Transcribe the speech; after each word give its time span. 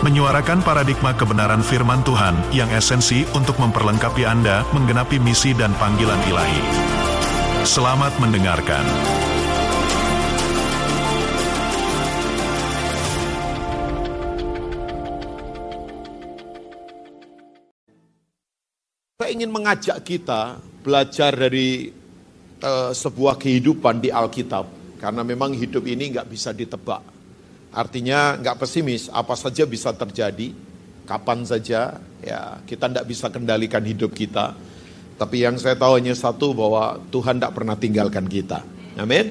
menyuarakan 0.00 0.64
paradigma 0.64 1.12
kebenaran 1.12 1.60
firman 1.60 2.00
Tuhan 2.00 2.32
yang 2.56 2.72
esensi 2.72 3.28
untuk 3.36 3.60
memperlengkapi 3.60 4.24
Anda 4.24 4.64
menggenapi 4.72 5.20
misi 5.20 5.52
dan 5.52 5.76
panggilan 5.76 6.16
ilahi. 6.24 6.62
Selamat 7.68 8.08
mendengarkan. 8.16 8.80
Saya 19.20 19.36
ingin 19.36 19.52
mengajak 19.52 20.00
kita 20.00 20.56
belajar 20.80 21.36
dari 21.36 21.92
uh, 22.64 22.96
sebuah 22.96 23.36
kehidupan 23.36 24.00
di 24.00 24.08
Alkitab, 24.08 24.96
karena 24.96 25.20
memang 25.20 25.52
hidup 25.52 25.84
ini 25.84 26.08
nggak 26.16 26.24
bisa 26.32 26.56
ditebak. 26.56 27.19
Artinya 27.70 28.34
nggak 28.34 28.58
pesimis, 28.58 29.06
apa 29.14 29.38
saja 29.38 29.62
bisa 29.62 29.94
terjadi, 29.94 30.50
kapan 31.06 31.46
saja, 31.46 32.02
ya 32.18 32.58
kita 32.66 32.90
nggak 32.90 33.06
bisa 33.06 33.30
kendalikan 33.30 33.82
hidup 33.86 34.10
kita. 34.10 34.58
Tapi 35.14 35.44
yang 35.44 35.54
saya 35.60 35.76
tahu 35.76 36.00
hanya 36.00 36.16
satu 36.16 36.50
bahwa 36.56 36.98
Tuhan 37.12 37.38
tidak 37.38 37.52
pernah 37.54 37.76
tinggalkan 37.78 38.26
kita. 38.26 38.64
Amin. 38.98 39.30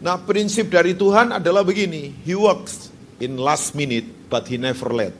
Nah 0.00 0.16
prinsip 0.20 0.72
dari 0.72 0.96
Tuhan 0.96 1.36
adalah 1.36 1.64
begini, 1.64 2.16
He 2.24 2.32
works 2.32 2.88
in 3.20 3.36
last 3.36 3.76
minute, 3.76 4.08
but 4.32 4.48
He 4.48 4.56
never 4.56 4.92
late 4.92 5.18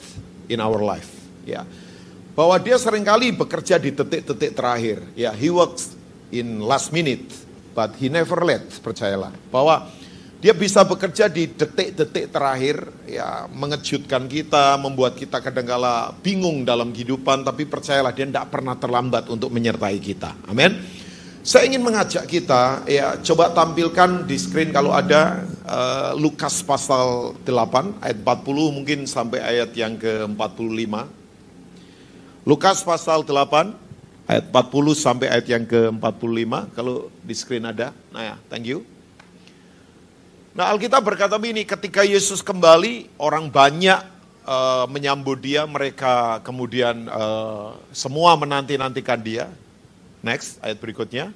in 0.48 0.61
our 0.61 0.81
life. 0.81 1.11
Ya, 1.44 1.64
bahwa 2.33 2.56
Dia 2.61 2.81
sering 2.81 3.05
kali 3.05 3.33
bekerja 3.36 3.77
di 3.77 3.92
detik-detik 3.92 4.56
terakhir. 4.56 5.05
Ya, 5.12 5.33
He 5.33 5.53
works 5.53 5.97
in 6.33 6.64
last 6.64 6.92
minute, 6.92 7.25
but 7.72 7.92
He 7.97 8.09
never 8.09 8.41
late. 8.44 8.69
Percayalah 8.81 9.33
bahwa 9.48 9.88
dia 10.47 10.55
bisa 10.55 10.86
bekerja 10.86 11.27
di 11.27 11.50
detik-detik 11.50 12.30
terakhir, 12.30 12.78
ya 13.02 13.50
mengejutkan 13.50 14.30
kita, 14.30 14.78
membuat 14.78 15.19
kita 15.19 15.42
kadangkala 15.42 16.14
bingung 16.22 16.62
dalam 16.62 16.94
kehidupan, 16.94 17.42
tapi 17.42 17.66
percayalah 17.66 18.14
dia 18.14 18.30
tidak 18.30 18.55
pernah 18.55 18.78
terlambat 18.78 19.27
untuk 19.27 19.50
menyertai 19.50 19.98
kita. 19.98 20.38
Amin. 20.47 20.78
Saya 21.42 21.66
ingin 21.66 21.83
mengajak 21.83 22.30
kita, 22.30 22.86
ya 22.86 23.19
coba 23.27 23.50
tampilkan 23.58 24.22
di 24.22 24.38
screen 24.38 24.70
kalau 24.70 24.94
ada 24.94 25.42
uh, 25.66 26.14
Lukas 26.14 26.62
pasal 26.62 27.34
8 27.42 28.06
ayat 28.06 28.19
40 28.22 28.70
mungkin 28.70 29.03
sampai 29.03 29.42
ayat 29.42 29.75
yang 29.75 29.98
ke-45. 29.98 30.94
Lukas 32.47 32.86
pasal 32.86 33.27
8 33.27 34.31
ayat 34.31 34.44
40 34.55 34.94
sampai 34.94 35.27
ayat 35.27 35.47
yang 35.50 35.66
ke-45 35.66 36.70
kalau 36.70 37.10
di 37.27 37.34
screen 37.34 37.66
ada. 37.66 37.91
Nah 38.14 38.22
ya, 38.22 38.38
thank 38.47 38.70
you. 38.70 38.86
Nah 40.57 40.73
Alkitab 40.73 41.05
berkata 41.05 41.37
begini, 41.37 41.69
ketika 41.69 42.01
Yesus 42.01 42.41
kembali, 42.41 43.12
orang 43.21 43.53
banyak 43.53 44.01
uh, 44.49 44.89
menyambut 44.89 45.37
dia, 45.45 45.69
mereka 45.69 46.41
kemudian 46.41 47.12
uh, 47.12 47.77
semua 47.93 48.33
menanti-nantikan 48.41 49.21
dia. 49.21 49.53
Next, 50.25 50.57
ayat 50.65 50.81
berikutnya. 50.81 51.29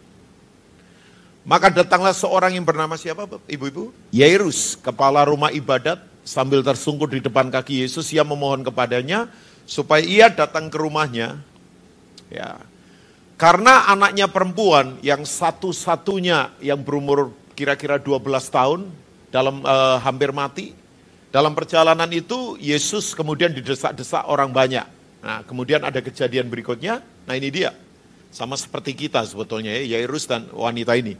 Maka 1.45 1.69
datanglah 1.69 2.17
seorang 2.17 2.57
yang 2.57 2.65
bernama 2.65 2.97
siapa, 2.97 3.29
ibu-ibu? 3.45 3.93
Yairus, 4.09 4.81
kepala 4.81 5.29
rumah 5.29 5.53
ibadat, 5.53 6.01
sambil 6.25 6.65
tersungkur 6.65 7.13
di 7.13 7.21
depan 7.21 7.53
kaki 7.53 7.85
Yesus, 7.85 8.09
ia 8.17 8.25
memohon 8.25 8.65
kepadanya 8.65 9.29
supaya 9.69 10.01
ia 10.01 10.33
datang 10.33 10.73
ke 10.73 10.81
rumahnya. 10.81 11.37
Ya, 12.33 12.57
karena 13.37 13.85
anaknya 13.93 14.33
perempuan 14.33 14.97
yang 15.05 15.29
satu-satunya 15.29 16.57
yang 16.65 16.81
berumur 16.81 17.37
kira-kira 17.53 18.01
12 18.01 18.17
tahun, 18.49 18.89
dalam 19.31 19.63
uh, 19.63 19.99
hampir 20.03 20.35
mati. 20.35 20.77
Dalam 21.31 21.55
perjalanan 21.55 22.11
itu 22.11 22.59
Yesus 22.59 23.15
kemudian 23.15 23.55
didesak-desak 23.55 24.27
orang 24.27 24.51
banyak. 24.51 24.83
Nah, 25.23 25.47
kemudian 25.47 25.87
ada 25.87 26.03
kejadian 26.03 26.51
berikutnya. 26.51 27.07
Nah, 27.27 27.35
ini 27.39 27.55
dia. 27.55 27.71
Sama 28.35 28.59
seperti 28.59 28.95
kita 28.95 29.23
sebetulnya 29.23 29.71
ya, 29.79 29.99
Yairus 29.99 30.27
dan 30.27 30.51
wanita 30.51 30.99
ini. 30.99 31.15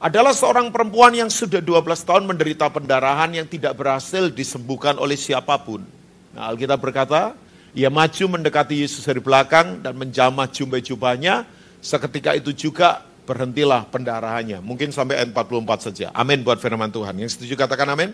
Adalah 0.00 0.32
seorang 0.32 0.72
perempuan 0.72 1.12
yang 1.12 1.28
sudah 1.28 1.60
12 1.60 2.08
tahun 2.08 2.24
menderita 2.24 2.72
pendarahan 2.72 3.32
yang 3.36 3.44
tidak 3.48 3.76
berhasil 3.76 4.32
disembuhkan 4.32 4.96
oleh 4.96 5.16
siapa 5.16 5.56
pun. 5.60 5.84
Nah, 6.32 6.52
Alkitab 6.52 6.80
berkata, 6.80 7.36
ia 7.76 7.92
maju 7.92 8.24
mendekati 8.40 8.80
Yesus 8.82 9.04
dari 9.04 9.20
belakang 9.20 9.84
dan 9.84 9.94
menjamah 9.96 10.48
jubah-jubahnya. 10.48 11.44
Seketika 11.80 12.36
itu 12.36 12.52
juga 12.52 13.04
berhentilah 13.30 13.86
pendarahannya. 13.86 14.58
Mungkin 14.58 14.90
sampai 14.90 15.22
ayat 15.22 15.30
44 15.30 15.86
saja. 15.86 16.06
Amin 16.10 16.42
buat 16.42 16.58
firman 16.58 16.90
Tuhan. 16.90 17.14
Yang 17.14 17.38
setuju 17.38 17.54
katakan 17.54 17.86
amin. 17.94 18.10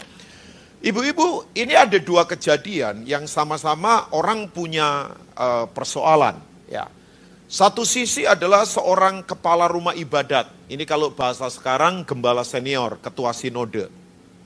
Ibu-ibu, 0.84 1.56
ini 1.56 1.72
ada 1.72 1.96
dua 1.96 2.28
kejadian 2.28 3.08
yang 3.08 3.24
sama-sama 3.24 4.12
orang 4.12 4.44
punya 4.52 5.08
uh, 5.32 5.64
persoalan. 5.72 6.36
Ya, 6.68 6.92
satu 7.48 7.88
sisi 7.88 8.28
adalah 8.28 8.68
seorang 8.68 9.24
kepala 9.24 9.72
rumah 9.72 9.96
ibadat. 9.96 10.52
Ini 10.68 10.84
kalau 10.84 11.16
bahasa 11.16 11.48
sekarang 11.48 12.04
gembala 12.04 12.44
senior, 12.44 13.00
ketua 13.00 13.32
sinode. 13.32 13.88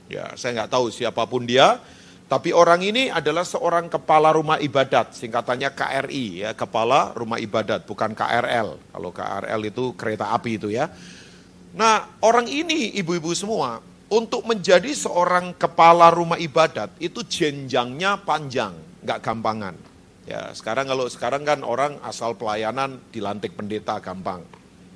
Ya, 0.07 0.31
saya 0.39 0.63
nggak 0.63 0.71
tahu 0.71 0.87
siapa 0.87 1.27
pun 1.27 1.43
dia. 1.43 1.83
Tapi 2.31 2.55
orang 2.55 2.79
ini 2.79 3.11
adalah 3.11 3.43
seorang 3.43 3.91
kepala 3.91 4.31
rumah 4.31 4.55
ibadat, 4.55 5.11
singkatannya 5.19 5.75
KRI 5.75 6.47
ya, 6.47 6.55
kepala 6.55 7.11
rumah 7.11 7.35
ibadat, 7.35 7.83
bukan 7.83 8.15
KRL. 8.15 8.79
Kalau 8.79 9.11
KRL 9.11 9.61
itu 9.67 9.91
kereta 9.99 10.31
api 10.31 10.55
itu 10.55 10.71
ya. 10.71 10.87
Nah, 11.75 12.07
orang 12.23 12.47
ini 12.47 12.95
ibu-ibu 12.95 13.35
semua 13.35 13.83
untuk 14.07 14.47
menjadi 14.47 14.95
seorang 14.95 15.51
kepala 15.59 16.07
rumah 16.07 16.39
ibadat 16.39 16.95
itu 17.03 17.19
jenjangnya 17.19 18.23
panjang, 18.23 18.79
nggak 19.03 19.19
gampangan. 19.19 19.75
Ya, 20.23 20.55
sekarang 20.55 20.87
kalau 20.87 21.11
sekarang 21.11 21.43
kan 21.43 21.67
orang 21.67 21.99
asal 21.99 22.39
pelayanan 22.39 23.03
dilantik 23.11 23.59
pendeta 23.59 23.99
gampang. 23.99 24.39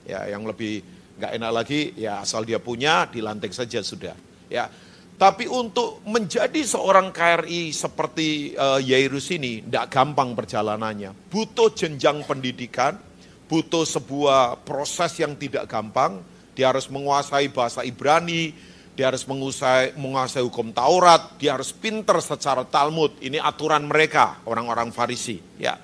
Ya, 0.08 0.24
yang 0.32 0.48
lebih 0.48 0.88
nggak 1.20 1.32
enak 1.36 1.52
lagi 1.52 1.92
ya 2.00 2.24
asal 2.24 2.48
dia 2.48 2.64
punya 2.64 3.12
dilantik 3.12 3.52
saja 3.52 3.84
sudah. 3.84 4.16
Ya, 4.48 4.72
tapi 5.16 5.48
untuk 5.48 6.04
menjadi 6.04 6.60
seorang 6.68 7.16
KRI 7.16 7.72
seperti 7.72 8.52
uh, 8.52 8.84
Yairus 8.84 9.32
ini, 9.32 9.64
tidak 9.64 9.88
gampang 9.88 10.36
perjalanannya. 10.36 11.32
Butuh 11.32 11.72
jenjang 11.72 12.28
pendidikan, 12.28 13.00
butuh 13.48 13.88
sebuah 13.88 14.68
proses 14.68 15.16
yang 15.16 15.40
tidak 15.40 15.72
gampang. 15.72 16.20
Dia 16.52 16.76
harus 16.76 16.92
menguasai 16.92 17.48
bahasa 17.48 17.88
Ibrani, 17.88 18.52
dia 18.92 19.08
harus 19.08 19.24
menguasai, 19.24 19.96
menguasai 19.96 20.44
hukum 20.44 20.76
Taurat, 20.76 21.40
dia 21.40 21.56
harus 21.56 21.72
pinter 21.72 22.20
secara 22.20 22.68
Talmud. 22.68 23.16
Ini 23.24 23.40
aturan 23.40 23.88
mereka, 23.88 24.44
orang-orang 24.44 24.92
Farisi. 24.92 25.40
Ya. 25.56 25.80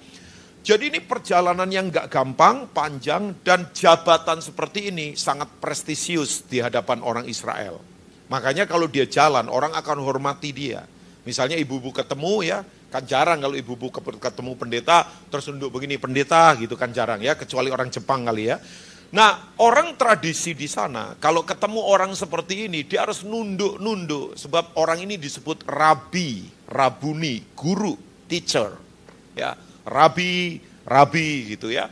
Jadi 0.59 0.91
ini 0.91 0.99
perjalanan 0.99 1.71
yang 1.71 1.87
nggak 1.87 2.11
gampang, 2.11 2.67
panjang, 2.75 3.39
dan 3.47 3.71
jabatan 3.71 4.43
seperti 4.43 4.91
ini 4.91 5.15
sangat 5.15 5.47
prestisius 5.63 6.43
di 6.51 6.59
hadapan 6.59 6.99
orang 6.99 7.25
Israel. 7.31 7.90
Makanya 8.31 8.63
kalau 8.63 8.87
dia 8.87 9.03
jalan, 9.03 9.51
orang 9.51 9.75
akan 9.75 9.99
hormati 9.99 10.55
dia. 10.55 10.87
Misalnya 11.27 11.59
ibu-ibu 11.59 11.91
ketemu 11.91 12.47
ya, 12.47 12.63
kan 12.87 13.03
jarang 13.03 13.43
kalau 13.43 13.59
ibu-ibu 13.59 13.91
ketemu 14.17 14.55
pendeta, 14.55 15.03
terus 15.27 15.51
nunduk 15.51 15.75
begini, 15.75 15.99
pendeta 15.99 16.55
gitu 16.55 16.79
kan 16.79 16.95
jarang 16.95 17.19
ya, 17.19 17.35
kecuali 17.35 17.67
orang 17.67 17.91
Jepang 17.91 18.23
kali 18.23 18.47
ya. 18.47 18.57
Nah, 19.11 19.51
orang 19.59 19.99
tradisi 19.99 20.55
di 20.55 20.71
sana, 20.71 21.19
kalau 21.19 21.43
ketemu 21.43 21.83
orang 21.83 22.15
seperti 22.15 22.71
ini, 22.71 22.87
dia 22.87 23.03
harus 23.03 23.27
nunduk-nunduk. 23.27 24.39
Sebab 24.39 24.79
orang 24.79 25.03
ini 25.03 25.19
disebut 25.19 25.67
rabi, 25.67 26.47
rabuni, 26.71 27.43
guru, 27.51 27.99
teacher. 28.31 28.79
ya 29.35 29.59
Rabi, 29.83 30.63
rabi 30.87 31.51
gitu 31.55 31.67
ya. 31.67 31.91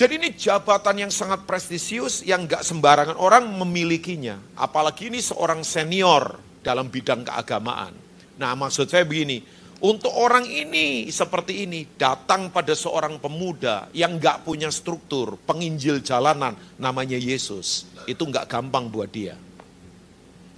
Jadi 0.00 0.16
ini 0.16 0.32
jabatan 0.32 1.04
yang 1.04 1.12
sangat 1.12 1.44
prestisius 1.44 2.24
yang 2.24 2.48
gak 2.48 2.64
sembarangan 2.64 3.20
orang 3.20 3.44
memilikinya. 3.52 4.40
Apalagi 4.56 5.12
ini 5.12 5.20
seorang 5.20 5.60
senior 5.60 6.40
dalam 6.64 6.88
bidang 6.88 7.20
keagamaan. 7.20 7.92
Nah 8.40 8.56
maksud 8.56 8.88
saya 8.88 9.04
begini, 9.04 9.44
untuk 9.84 10.08
orang 10.08 10.48
ini 10.48 11.04
seperti 11.12 11.68
ini 11.68 11.84
datang 12.00 12.48
pada 12.48 12.72
seorang 12.72 13.20
pemuda 13.20 13.92
yang 13.92 14.16
gak 14.16 14.48
punya 14.48 14.72
struktur, 14.72 15.36
penginjil 15.44 16.00
jalanan 16.00 16.56
namanya 16.80 17.20
Yesus. 17.20 17.84
Itu 18.08 18.24
gak 18.32 18.48
gampang 18.48 18.88
buat 18.88 19.12
dia. 19.12 19.36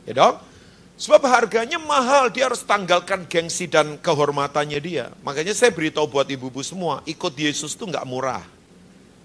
Ya 0.07 0.23
dong? 0.23 0.39
Sebab 0.95 1.19
harganya 1.27 1.83
mahal, 1.83 2.31
dia 2.31 2.47
harus 2.47 2.63
tanggalkan 2.63 3.27
gengsi 3.27 3.67
dan 3.67 3.99
kehormatannya 3.99 4.79
dia. 4.79 5.11
Makanya 5.27 5.51
saya 5.51 5.75
beritahu 5.75 6.07
buat 6.07 6.31
ibu-ibu 6.31 6.63
semua, 6.63 7.03
ikut 7.11 7.35
Yesus 7.35 7.75
itu 7.75 7.91
gak 7.91 8.07
murah 8.07 8.52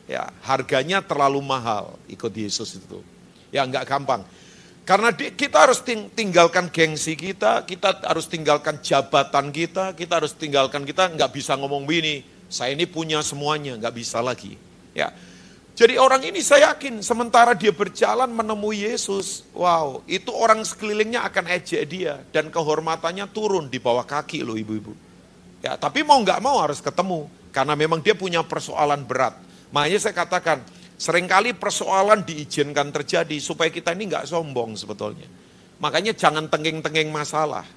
Ya, 0.07 0.31
harganya 0.39 1.03
terlalu 1.03 1.43
mahal 1.43 1.99
ikut 2.07 2.31
Yesus 2.31 2.79
itu. 2.79 3.03
Ya 3.51 3.67
nggak 3.67 3.85
gampang. 3.87 4.23
Karena 4.87 5.11
di, 5.11 5.35
kita 5.35 5.67
harus 5.67 5.83
ting, 5.83 6.07
tinggalkan 6.15 6.71
gengsi 6.71 7.19
kita, 7.19 7.67
kita 7.67 8.07
harus 8.07 8.23
tinggalkan 8.31 8.79
jabatan 8.79 9.51
kita, 9.51 9.91
kita 9.91 10.23
harus 10.23 10.31
tinggalkan 10.31 10.87
kita 10.87 11.11
nggak 11.11 11.35
bisa 11.35 11.59
ngomong 11.59 11.83
begini, 11.83 12.23
saya 12.47 12.71
ini 12.71 12.87
punya 12.87 13.19
semuanya, 13.19 13.75
nggak 13.75 13.91
bisa 13.91 14.23
lagi. 14.23 14.55
Ya, 14.95 15.11
jadi 15.77 16.01
orang 16.01 16.25
ini 16.25 16.41
saya 16.41 16.73
yakin 16.73 17.05
sementara 17.05 17.53
dia 17.53 17.69
berjalan 17.69 18.33
menemui 18.33 18.81
Yesus, 18.81 19.45
wow, 19.53 20.01
itu 20.09 20.33
orang 20.33 20.65
sekelilingnya 20.65 21.21
akan 21.29 21.53
ejek 21.53 21.85
dia 21.85 22.17
dan 22.33 22.49
kehormatannya 22.49 23.29
turun 23.29 23.69
di 23.69 23.77
bawah 23.77 24.01
kaki 24.01 24.41
loh 24.41 24.57
ibu-ibu. 24.57 24.97
Ya, 25.61 25.77
tapi 25.77 26.01
mau 26.01 26.17
nggak 26.17 26.41
mau 26.41 26.57
harus 26.65 26.81
ketemu 26.81 27.29
karena 27.53 27.77
memang 27.77 28.01
dia 28.01 28.17
punya 28.17 28.41
persoalan 28.41 29.05
berat. 29.05 29.37
Makanya 29.71 29.99
saya 29.99 30.15
katakan, 30.15 30.63
sering 30.95 31.27
kali 31.27 31.51
persoalan 31.51 32.23
diizinkan 32.23 32.89
terjadi 32.89 33.37
supaya 33.37 33.67
kita 33.67 33.91
ini 33.93 34.09
nggak 34.09 34.27
sombong 34.27 34.73
sebetulnya. 34.79 35.27
Makanya 35.77 36.15
jangan 36.17 36.49
tengking-tengking 36.49 37.13
masalah. 37.13 37.67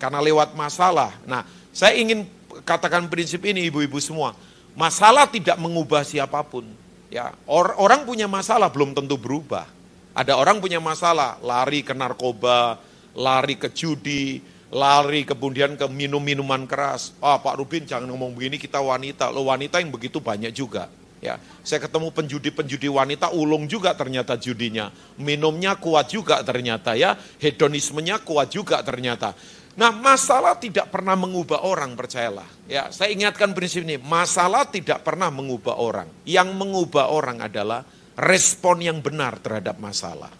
Karena 0.00 0.18
lewat 0.18 0.58
masalah. 0.58 1.14
Nah, 1.24 1.46
saya 1.70 1.94
ingin 1.96 2.26
katakan 2.66 3.06
prinsip 3.06 3.46
ini 3.46 3.70
ibu-ibu 3.70 3.98
semua. 4.02 4.34
Masalah 4.74 5.30
tidak 5.30 5.54
mengubah 5.58 6.02
siapa 6.02 6.42
pun. 6.42 6.66
Ya, 7.14 7.30
or, 7.46 7.78
orang 7.78 8.02
punya 8.02 8.26
masalah 8.26 8.66
belum 8.74 8.90
tentu 8.90 9.14
berubah. 9.14 9.70
Ada 10.14 10.34
orang 10.34 10.58
punya 10.58 10.82
masalah, 10.82 11.38
lari 11.42 11.86
ke 11.86 11.94
narkoba, 11.94 12.78
lari 13.14 13.54
ke 13.54 13.70
judi, 13.70 14.42
lari 14.74 15.22
kemudian 15.22 15.78
ke 15.78 15.86
minum-minuman 15.86 16.66
keras. 16.66 17.14
Ah, 17.22 17.38
Pak 17.38 17.54
Rubin 17.62 17.86
jangan 17.86 18.10
ngomong 18.10 18.34
begini 18.34 18.58
kita 18.58 18.82
wanita. 18.82 19.30
Lo 19.30 19.46
wanita 19.46 19.78
yang 19.78 19.94
begitu 19.94 20.18
banyak 20.18 20.50
juga. 20.50 20.90
Ya, 21.24 21.40
saya 21.64 21.80
ketemu 21.80 22.12
penjudi-penjudi 22.12 22.84
wanita 22.92 23.32
ulung 23.32 23.64
juga 23.64 23.96
ternyata 23.96 24.36
judinya. 24.36 24.92
Minumnya 25.16 25.72
kuat 25.80 26.12
juga 26.12 26.44
ternyata 26.44 26.92
ya, 26.92 27.16
hedonismenya 27.40 28.20
kuat 28.20 28.52
juga 28.52 28.84
ternyata. 28.84 29.32
Nah, 29.74 29.88
masalah 29.88 30.60
tidak 30.60 30.92
pernah 30.92 31.16
mengubah 31.16 31.64
orang, 31.64 31.96
percayalah. 31.96 32.44
Ya, 32.68 32.92
saya 32.92 33.10
ingatkan 33.10 33.56
prinsip 33.56 33.88
ini, 33.88 33.96
masalah 33.96 34.68
tidak 34.68 35.00
pernah 35.00 35.32
mengubah 35.32 35.80
orang. 35.80 36.12
Yang 36.28 36.52
mengubah 36.60 37.08
orang 37.08 37.40
adalah 37.40 37.88
respon 38.20 38.84
yang 38.84 39.00
benar 39.00 39.40
terhadap 39.40 39.80
masalah. 39.80 40.30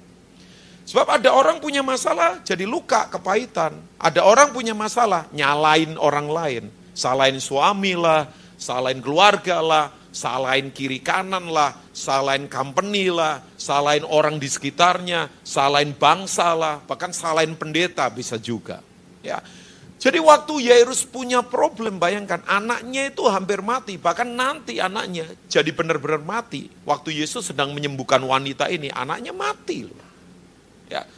Sebab 0.84 1.16
ada 1.16 1.32
orang 1.32 1.64
punya 1.64 1.80
masalah 1.80 2.44
jadi 2.44 2.68
luka, 2.68 3.08
kepahitan. 3.08 3.74
Ada 3.96 4.20
orang 4.20 4.52
punya 4.52 4.76
masalah 4.76 5.32
nyalain 5.32 5.96
orang 5.96 6.28
lain. 6.28 6.64
Salahin 6.92 7.40
suami 7.40 7.96
lah, 7.96 8.30
salahin 8.54 9.02
keluarga 9.02 9.58
lah, 9.58 9.90
salahin 10.14 10.70
kiri 10.70 11.02
kanan 11.02 11.50
lah, 11.50 11.74
salahin 11.90 12.46
company 12.46 13.10
lah, 13.10 13.42
salahin 13.58 14.06
orang 14.06 14.38
di 14.38 14.46
sekitarnya, 14.46 15.26
salahin 15.42 15.90
bangsa 15.90 16.54
lah, 16.54 16.78
bahkan 16.86 17.10
salahin 17.10 17.58
pendeta 17.58 18.06
bisa 18.06 18.38
juga. 18.38 18.78
Ya. 19.26 19.42
Jadi 19.98 20.20
waktu 20.20 20.68
Yairus 20.68 21.02
punya 21.08 21.40
problem, 21.40 21.96
bayangkan 21.96 22.44
anaknya 22.46 23.10
itu 23.10 23.24
hampir 23.26 23.64
mati, 23.64 23.96
bahkan 23.96 24.28
nanti 24.28 24.78
anaknya 24.78 25.26
jadi 25.50 25.70
benar-benar 25.74 26.20
mati. 26.20 26.68
Waktu 26.84 27.24
Yesus 27.24 27.50
sedang 27.50 27.72
menyembuhkan 27.72 28.20
wanita 28.20 28.68
ini, 28.70 28.92
anaknya 28.92 29.32
mati 29.34 29.88
loh. 29.88 30.04
Ya. 30.92 31.08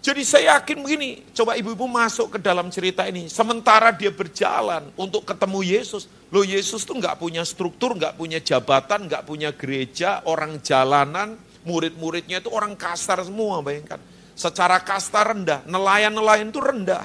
Jadi 0.00 0.24
saya 0.24 0.56
yakin 0.56 0.80
begini, 0.80 1.20
coba 1.36 1.60
ibu-ibu 1.60 1.84
masuk 1.84 2.36
ke 2.36 2.38
dalam 2.40 2.72
cerita 2.72 3.04
ini. 3.04 3.28
Sementara 3.28 3.92
dia 3.92 4.08
berjalan 4.08 4.88
untuk 4.96 5.28
ketemu 5.28 5.60
Yesus. 5.60 6.08
Loh 6.32 6.40
Yesus 6.40 6.88
tuh 6.88 6.96
nggak 6.96 7.20
punya 7.20 7.44
struktur, 7.44 7.92
nggak 7.92 8.16
punya 8.16 8.40
jabatan, 8.40 9.04
nggak 9.04 9.28
punya 9.28 9.52
gereja, 9.52 10.24
orang 10.24 10.56
jalanan, 10.64 11.36
murid-muridnya 11.68 12.40
itu 12.40 12.48
orang 12.48 12.80
kasar 12.80 13.20
semua, 13.20 13.60
bayangkan. 13.60 14.00
Secara 14.32 14.80
kasta 14.80 15.20
rendah, 15.20 15.68
nelayan-nelayan 15.68 16.48
itu 16.48 16.64
rendah. 16.64 17.04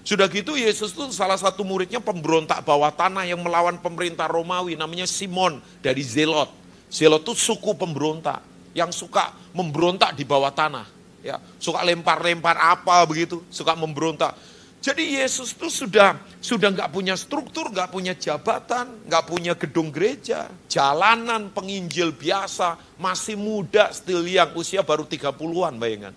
Sudah 0.00 0.24
gitu 0.32 0.56
Yesus 0.56 0.96
itu 0.96 1.12
salah 1.12 1.36
satu 1.36 1.60
muridnya 1.60 2.00
pemberontak 2.00 2.64
bawah 2.64 2.88
tanah 2.88 3.28
yang 3.28 3.44
melawan 3.44 3.76
pemerintah 3.76 4.24
Romawi, 4.32 4.80
namanya 4.80 5.04
Simon 5.04 5.60
dari 5.84 6.00
Zelot. 6.00 6.48
Zelot 6.88 7.20
itu 7.20 7.36
suku 7.36 7.76
pemberontak 7.76 8.40
yang 8.72 8.88
suka 8.96 9.28
memberontak 9.52 10.16
di 10.16 10.24
bawah 10.24 10.48
tanah 10.48 10.99
ya 11.20 11.40
suka 11.60 11.84
lempar-lempar 11.84 12.56
apa 12.56 13.04
begitu, 13.08 13.44
suka 13.52 13.76
memberontak. 13.76 14.36
Jadi 14.80 15.20
Yesus 15.20 15.52
itu 15.52 15.68
sudah 15.68 16.16
sudah 16.40 16.72
nggak 16.72 16.88
punya 16.88 17.12
struktur, 17.12 17.68
nggak 17.68 17.92
punya 17.92 18.16
jabatan, 18.16 19.04
nggak 19.04 19.24
punya 19.28 19.52
gedung 19.52 19.92
gereja, 19.92 20.48
jalanan 20.72 21.52
penginjil 21.52 22.16
biasa, 22.16 22.96
masih 22.96 23.36
muda, 23.36 23.92
still 23.92 24.24
yang 24.24 24.48
usia 24.56 24.80
baru 24.80 25.04
30-an 25.04 25.76
bayangan. 25.76 26.14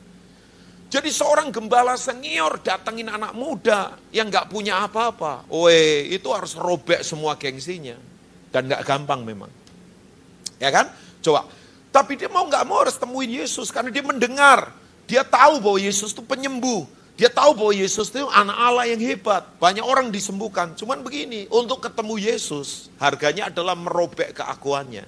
Jadi 0.88 1.10
seorang 1.10 1.50
gembala 1.52 1.98
senior 2.00 2.62
datengin 2.62 3.10
anak 3.10 3.36
muda 3.36 3.98
yang 4.16 4.32
nggak 4.32 4.48
punya 4.48 4.86
apa-apa. 4.86 5.44
Weh, 5.50 6.14
itu 6.14 6.30
harus 6.30 6.54
robek 6.54 7.02
semua 7.02 7.34
gengsinya. 7.34 7.98
Dan 8.54 8.70
nggak 8.70 8.86
gampang 8.86 9.26
memang. 9.26 9.50
Ya 10.62 10.70
kan? 10.70 10.94
Coba. 11.20 11.50
Tapi 11.90 12.14
dia 12.14 12.30
mau 12.30 12.46
nggak 12.46 12.64
mau 12.70 12.86
harus 12.86 12.94
temuin 12.96 13.26
Yesus 13.26 13.74
karena 13.74 13.90
dia 13.90 14.06
mendengar 14.06 14.70
dia 15.08 15.24
tahu 15.28 15.60
bahwa 15.60 15.80
Yesus 15.80 16.16
itu 16.16 16.24
penyembuh. 16.24 16.88
Dia 17.14 17.30
tahu 17.30 17.54
bahwa 17.54 17.74
Yesus 17.78 18.10
itu 18.10 18.26
anak 18.26 18.58
Allah 18.58 18.90
yang 18.90 18.98
hebat. 18.98 19.46
Banyak 19.62 19.86
orang 19.86 20.10
disembuhkan. 20.10 20.74
Cuman 20.74 21.06
begini, 21.06 21.46
untuk 21.54 21.86
ketemu 21.86 22.18
Yesus, 22.18 22.90
harganya 22.98 23.54
adalah 23.54 23.78
merobek 23.78 24.34
keakuannya. 24.34 25.06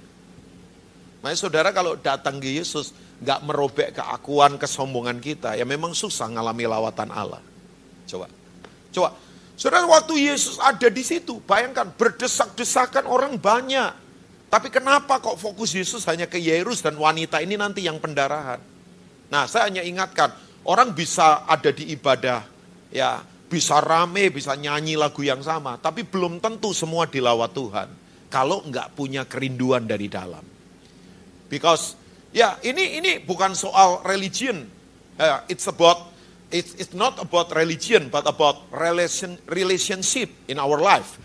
Makanya 1.26 1.40
saudara 1.42 1.74
kalau 1.74 1.98
datang 1.98 2.38
ke 2.38 2.62
Yesus, 2.62 2.94
nggak 3.26 3.40
merobek 3.42 3.90
keakuan, 3.98 4.62
kesombongan 4.62 5.18
kita, 5.18 5.58
ya 5.58 5.66
memang 5.66 5.98
susah 5.98 6.30
ngalami 6.30 6.70
lawatan 6.70 7.10
Allah. 7.10 7.42
Coba, 8.06 8.30
coba. 8.94 9.10
Saudara 9.58 9.88
waktu 9.88 10.30
Yesus 10.30 10.62
ada 10.62 10.86
di 10.92 11.02
situ, 11.02 11.42
bayangkan 11.48 11.90
berdesak-desakan 11.96 13.10
orang 13.10 13.40
banyak. 13.42 13.90
Tapi 14.52 14.68
kenapa 14.70 15.18
kok 15.18 15.42
fokus 15.42 15.74
Yesus 15.74 16.06
hanya 16.06 16.30
ke 16.30 16.38
Yerus 16.38 16.86
dan 16.86 16.94
wanita 17.00 17.42
ini 17.42 17.58
nanti 17.58 17.82
yang 17.82 17.98
pendarahan? 17.98 18.75
Nah, 19.30 19.50
saya 19.50 19.70
hanya 19.70 19.82
ingatkan, 19.82 20.30
orang 20.66 20.94
bisa 20.94 21.46
ada 21.50 21.74
di 21.74 21.94
ibadah, 21.94 22.46
ya, 22.94 23.22
bisa 23.46 23.80
rame, 23.80 24.34
bisa 24.34 24.58
nyanyi 24.58 24.98
lagu 24.98 25.22
yang 25.22 25.40
sama, 25.46 25.78
tapi 25.78 26.04
belum 26.04 26.42
tentu 26.42 26.74
semua 26.74 27.06
dilawat 27.06 27.54
Tuhan 27.54 27.90
kalau 28.28 28.66
nggak 28.66 28.98
punya 28.98 29.24
kerinduan 29.24 29.86
dari 29.86 30.10
dalam. 30.10 30.44
Because 31.48 31.96
ya 32.34 32.58
ini 32.66 33.00
ini 33.00 33.12
bukan 33.22 33.54
soal 33.54 34.02
religion, 34.04 34.66
uh, 35.22 35.46
it's 35.48 35.70
about 35.70 36.10
it's 36.50 36.74
it's 36.76 36.92
not 36.92 37.16
about 37.22 37.54
religion 37.54 38.10
but 38.10 38.26
about 38.26 38.66
relation 38.74 39.38
relationship 39.48 40.28
in 40.50 40.58
our 40.58 40.82
life. 40.82 41.22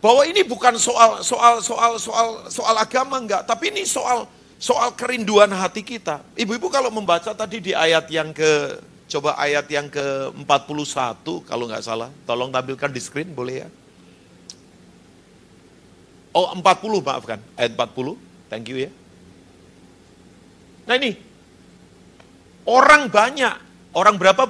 Bahwa 0.00 0.22
ini 0.22 0.46
bukan 0.46 0.78
soal 0.78 1.20
soal 1.26 1.60
soal 1.60 1.98
soal 1.98 2.46
soal 2.46 2.74
agama 2.78 3.18
enggak, 3.18 3.42
tapi 3.44 3.74
ini 3.74 3.82
soal 3.82 4.30
soal 4.66 4.90
kerinduan 4.98 5.54
hati 5.54 5.86
kita. 5.86 6.26
Ibu-ibu 6.34 6.66
kalau 6.66 6.90
membaca 6.90 7.30
tadi 7.30 7.62
di 7.62 7.70
ayat 7.70 8.10
yang 8.10 8.34
ke, 8.34 8.82
coba 9.06 9.38
ayat 9.38 9.70
yang 9.70 9.86
ke 9.86 10.34
41 10.42 11.22
kalau 11.46 11.70
nggak 11.70 11.86
salah, 11.86 12.10
tolong 12.26 12.50
tampilkan 12.50 12.90
di 12.90 12.98
screen 12.98 13.30
boleh 13.30 13.62
ya. 13.62 13.68
Oh 16.34 16.50
40 16.50 16.66
maafkan, 16.98 17.38
ayat 17.54 17.78
40, 17.78 18.18
thank 18.50 18.66
you 18.66 18.90
ya. 18.90 18.90
Nah 20.90 20.98
ini, 20.98 21.14
orang 22.66 23.06
banyak, 23.06 23.54
orang 23.94 24.18
berapa 24.18 24.42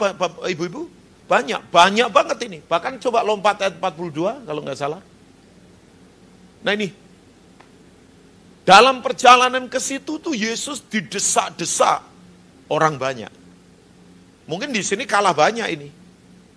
ibu-ibu? 0.49 0.89
Banyak, 1.29 1.69
banyak 1.69 2.09
banget 2.09 2.39
ini. 2.49 2.59
Bahkan 2.65 3.05
coba 3.05 3.21
lompat 3.21 3.69
ayat 3.69 3.77
42 3.77 4.49
kalau 4.49 4.61
nggak 4.65 4.81
salah. 4.81 5.03
Nah 6.65 6.73
ini, 6.73 6.89
dalam 8.67 8.99
perjalanan 8.99 9.71
ke 9.71 9.79
situ 9.79 10.19
tuh 10.19 10.35
Yesus 10.35 10.83
didesak-desak 10.91 12.03
orang 12.67 12.99
banyak. 12.99 13.31
Mungkin 14.51 14.75
di 14.75 14.83
sini 14.83 15.07
kalah 15.07 15.31
banyak 15.31 15.67
ini. 15.71 15.89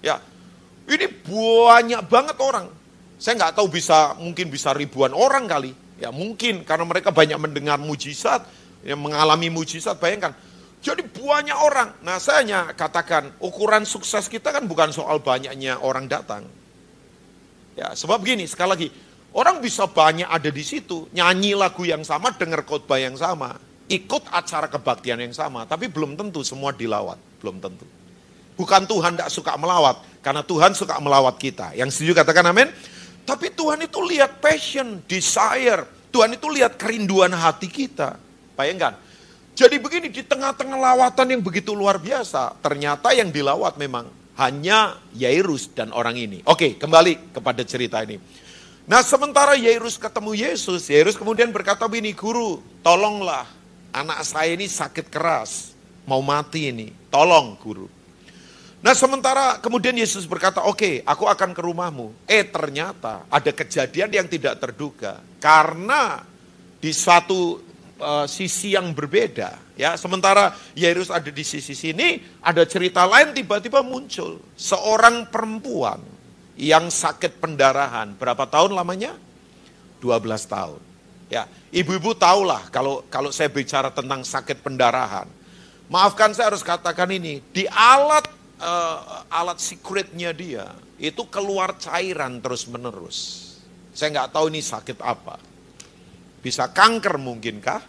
Ya, 0.02 0.18
ini 0.90 1.06
banyak 1.06 2.02
banget 2.10 2.38
orang. 2.42 2.66
Saya 3.22 3.38
nggak 3.38 3.62
tahu 3.62 3.70
bisa 3.70 4.18
mungkin 4.18 4.50
bisa 4.50 4.74
ribuan 4.74 5.14
orang 5.14 5.46
kali. 5.46 5.72
Ya 6.02 6.10
mungkin 6.10 6.66
karena 6.66 6.88
mereka 6.90 7.14
banyak 7.14 7.38
mendengar 7.38 7.78
mujizat, 7.78 8.42
yang 8.82 8.98
mengalami 8.98 9.54
mujizat. 9.54 10.02
Bayangkan, 10.02 10.34
jadi 10.82 11.06
banyak 11.06 11.58
orang. 11.60 11.94
Nah 12.02 12.18
saya 12.18 12.42
hanya 12.42 12.74
katakan 12.74 13.36
ukuran 13.38 13.86
sukses 13.86 14.26
kita 14.32 14.50
kan 14.50 14.66
bukan 14.66 14.90
soal 14.90 15.22
banyaknya 15.22 15.78
orang 15.78 16.10
datang. 16.10 16.48
Ya 17.78 17.94
sebab 17.94 18.24
gini 18.26 18.48
sekali 18.50 18.70
lagi 18.72 18.88
Orang 19.30 19.62
bisa 19.62 19.86
banyak 19.86 20.26
ada 20.26 20.50
di 20.50 20.64
situ, 20.66 21.06
nyanyi 21.14 21.54
lagu 21.54 21.86
yang 21.86 22.02
sama, 22.02 22.34
dengar 22.34 22.66
khotbah 22.66 22.98
yang 22.98 23.14
sama, 23.14 23.62
ikut 23.86 24.26
acara 24.34 24.66
kebaktian 24.66 25.22
yang 25.22 25.34
sama, 25.34 25.70
tapi 25.70 25.86
belum 25.86 26.18
tentu 26.18 26.42
semua 26.42 26.74
dilawat, 26.74 27.18
belum 27.38 27.62
tentu. 27.62 27.86
Bukan 28.58 28.90
Tuhan 28.90 29.16
tidak 29.16 29.30
suka 29.30 29.54
melawat, 29.56 30.02
karena 30.26 30.42
Tuhan 30.42 30.74
suka 30.74 30.98
melawat 30.98 31.38
kita. 31.38 31.78
Yang 31.78 31.96
setuju 31.96 32.26
katakan 32.26 32.50
amin. 32.50 32.68
Tapi 33.24 33.54
Tuhan 33.54 33.86
itu 33.86 34.02
lihat 34.02 34.42
passion, 34.42 35.06
desire, 35.06 35.86
Tuhan 36.10 36.34
itu 36.34 36.50
lihat 36.50 36.76
kerinduan 36.82 37.30
hati 37.30 37.70
kita. 37.70 38.18
Bayangkan. 38.58 38.98
Jadi 39.54 39.78
begini, 39.78 40.10
di 40.10 40.26
tengah-tengah 40.26 40.80
lawatan 40.80 41.38
yang 41.38 41.42
begitu 41.46 41.78
luar 41.78 42.02
biasa, 42.02 42.58
ternyata 42.64 43.14
yang 43.14 43.30
dilawat 43.30 43.78
memang 43.78 44.10
hanya 44.40 44.98
Yairus 45.14 45.70
dan 45.76 45.92
orang 45.92 46.16
ini. 46.16 46.40
Oke, 46.48 46.80
kembali 46.80 47.36
kepada 47.36 47.62
cerita 47.68 48.02
ini. 48.02 48.18
Nah 48.90 49.06
sementara 49.06 49.54
Yairus 49.54 50.02
ketemu 50.02 50.34
Yesus, 50.34 50.90
Yairus 50.90 51.14
kemudian 51.14 51.54
berkata 51.54 51.86
begini, 51.86 52.10
Guru, 52.18 52.58
tolonglah 52.82 53.46
anak 53.94 54.26
saya 54.26 54.58
ini 54.58 54.66
sakit 54.66 55.14
keras, 55.14 55.78
mau 56.10 56.26
mati 56.26 56.74
ini, 56.74 56.90
tolong 57.14 57.54
guru. 57.62 57.86
Nah 58.82 58.98
sementara 58.98 59.62
kemudian 59.62 59.94
Yesus 59.94 60.26
berkata, 60.26 60.66
oke 60.66 60.74
okay, 60.74 60.96
aku 61.06 61.30
akan 61.30 61.54
ke 61.54 61.62
rumahmu. 61.62 62.16
Eh 62.26 62.42
ternyata 62.50 63.30
ada 63.30 63.52
kejadian 63.54 64.10
yang 64.10 64.26
tidak 64.26 64.58
terduga. 64.58 65.22
Karena 65.38 66.26
di 66.82 66.90
suatu 66.90 67.62
uh, 68.02 68.26
sisi 68.26 68.74
yang 68.74 68.90
berbeda. 68.96 69.78
ya 69.78 70.00
Sementara 70.02 70.56
Yairus 70.74 71.14
ada 71.14 71.30
di 71.30 71.46
sisi 71.46 71.78
sini, 71.78 72.24
ada 72.42 72.66
cerita 72.66 73.06
lain 73.06 73.38
tiba-tiba 73.38 73.86
muncul. 73.86 74.42
Seorang 74.58 75.30
perempuan 75.30 76.19
yang 76.60 76.92
sakit 76.92 77.40
pendarahan. 77.40 78.12
Berapa 78.20 78.44
tahun 78.44 78.76
lamanya? 78.76 79.16
12 80.04 80.28
tahun. 80.44 80.82
Ya, 81.32 81.48
ibu-ibu 81.72 82.12
tahulah 82.18 82.68
kalau 82.74 83.06
kalau 83.08 83.32
saya 83.32 83.48
bicara 83.48 83.88
tentang 83.96 84.28
sakit 84.28 84.60
pendarahan. 84.60 85.30
Maafkan 85.90 86.36
saya 86.36 86.54
harus 86.54 86.62
katakan 86.62 87.10
ini, 87.10 87.42
di 87.50 87.66
alat 87.66 88.28
uh, 88.62 89.26
alat 89.32 89.58
secretnya 89.58 90.36
dia 90.36 90.70
itu 91.00 91.26
keluar 91.32 91.80
cairan 91.80 92.44
terus 92.44 92.68
menerus. 92.68 93.18
Saya 93.96 94.14
nggak 94.20 94.32
tahu 94.36 94.52
ini 94.52 94.62
sakit 94.62 95.00
apa. 95.00 95.40
Bisa 96.44 96.70
kanker 96.70 97.16
mungkinkah? 97.18 97.82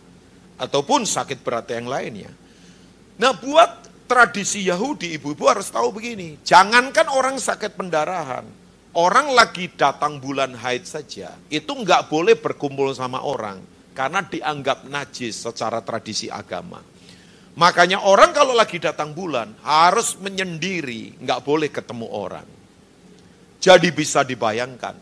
Ataupun 0.60 1.08
sakit 1.08 1.40
berat 1.40 1.72
yang 1.72 1.88
lainnya. 1.88 2.28
Nah 3.16 3.32
buat 3.32 3.89
tradisi 4.10 4.66
Yahudi, 4.66 5.14
ibu-ibu 5.14 5.46
harus 5.46 5.70
tahu 5.70 5.94
begini. 5.94 6.42
Jangankan 6.42 7.06
orang 7.14 7.38
sakit 7.38 7.78
pendarahan. 7.78 8.42
Orang 8.90 9.30
lagi 9.38 9.70
datang 9.70 10.18
bulan 10.18 10.50
haid 10.58 10.82
saja, 10.82 11.30
itu 11.46 11.70
nggak 11.70 12.10
boleh 12.10 12.34
berkumpul 12.34 12.90
sama 12.90 13.22
orang. 13.22 13.62
Karena 13.94 14.18
dianggap 14.26 14.90
najis 14.90 15.46
secara 15.46 15.78
tradisi 15.78 16.26
agama. 16.26 16.82
Makanya 17.54 18.02
orang 18.02 18.34
kalau 18.34 18.50
lagi 18.50 18.82
datang 18.82 19.14
bulan 19.14 19.54
harus 19.62 20.18
menyendiri, 20.18 21.14
nggak 21.22 21.40
boleh 21.46 21.70
ketemu 21.70 22.10
orang. 22.10 22.48
Jadi 23.62 23.94
bisa 23.94 24.26
dibayangkan. 24.26 24.98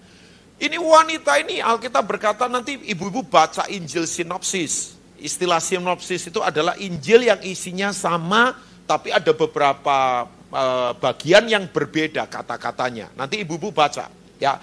Ini 0.58 0.76
wanita 0.76 1.38
ini 1.40 1.62
Alkitab 1.64 2.04
berkata 2.04 2.44
nanti 2.44 2.76
ibu-ibu 2.76 3.24
baca 3.24 3.64
Injil 3.72 4.04
sinopsis. 4.04 5.00
Istilah 5.16 5.64
sinopsis 5.64 6.28
itu 6.28 6.44
adalah 6.44 6.76
Injil 6.76 7.24
yang 7.24 7.40
isinya 7.40 7.94
sama 7.94 8.67
tapi 8.88 9.12
ada 9.12 9.36
beberapa 9.36 10.24
uh, 10.48 10.92
bagian 10.96 11.44
yang 11.44 11.68
berbeda 11.68 12.24
kata-katanya. 12.24 13.12
Nanti 13.12 13.44
ibu-ibu 13.44 13.68
baca 13.68 14.08
ya. 14.40 14.56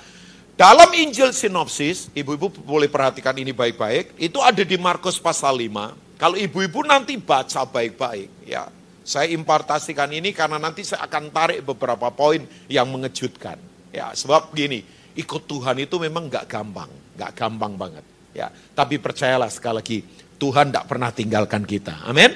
Dalam 0.55 0.87
Injil 0.95 1.35
sinopsis, 1.35 2.09
ibu-ibu 2.15 2.47
boleh 2.63 2.87
perhatikan 2.87 3.35
ini 3.35 3.51
baik-baik, 3.51 4.15
itu 4.15 4.39
ada 4.39 4.63
di 4.63 4.79
Markus 4.79 5.19
pasal 5.19 5.59
5 5.59 6.05
kalau 6.15 6.39
ibu-ibu 6.39 6.79
nanti 6.87 7.19
baca 7.19 7.67
baik-baik, 7.67 8.47
ya. 8.47 8.71
Saya 9.05 9.29
impartasikan 9.37 10.09
ini 10.09 10.33
karena 10.33 10.57
nanti 10.57 10.81
saya 10.81 11.05
akan 11.05 11.29
tarik 11.29 11.61
beberapa 11.61 12.09
poin 12.09 12.41
yang 12.65 12.89
mengejutkan. 12.89 13.59
Ya, 13.93 14.09
sebab 14.15 14.49
gini, 14.55 14.81
ikut 15.13 15.45
Tuhan 15.45 15.77
itu 15.77 16.01
memang 16.01 16.25
nggak 16.25 16.49
gampang, 16.49 16.89
nggak 17.13 17.31
gampang 17.37 17.73
banget. 17.77 18.05
Ya, 18.33 18.49
tapi 18.73 18.97
percayalah 18.97 19.51
sekali 19.51 19.75
lagi, 19.77 19.97
Tuhan 20.41 20.71
tidak 20.73 20.87
pernah 20.89 21.13
tinggalkan 21.13 21.63
kita. 21.67 22.01
Amin. 22.07 22.33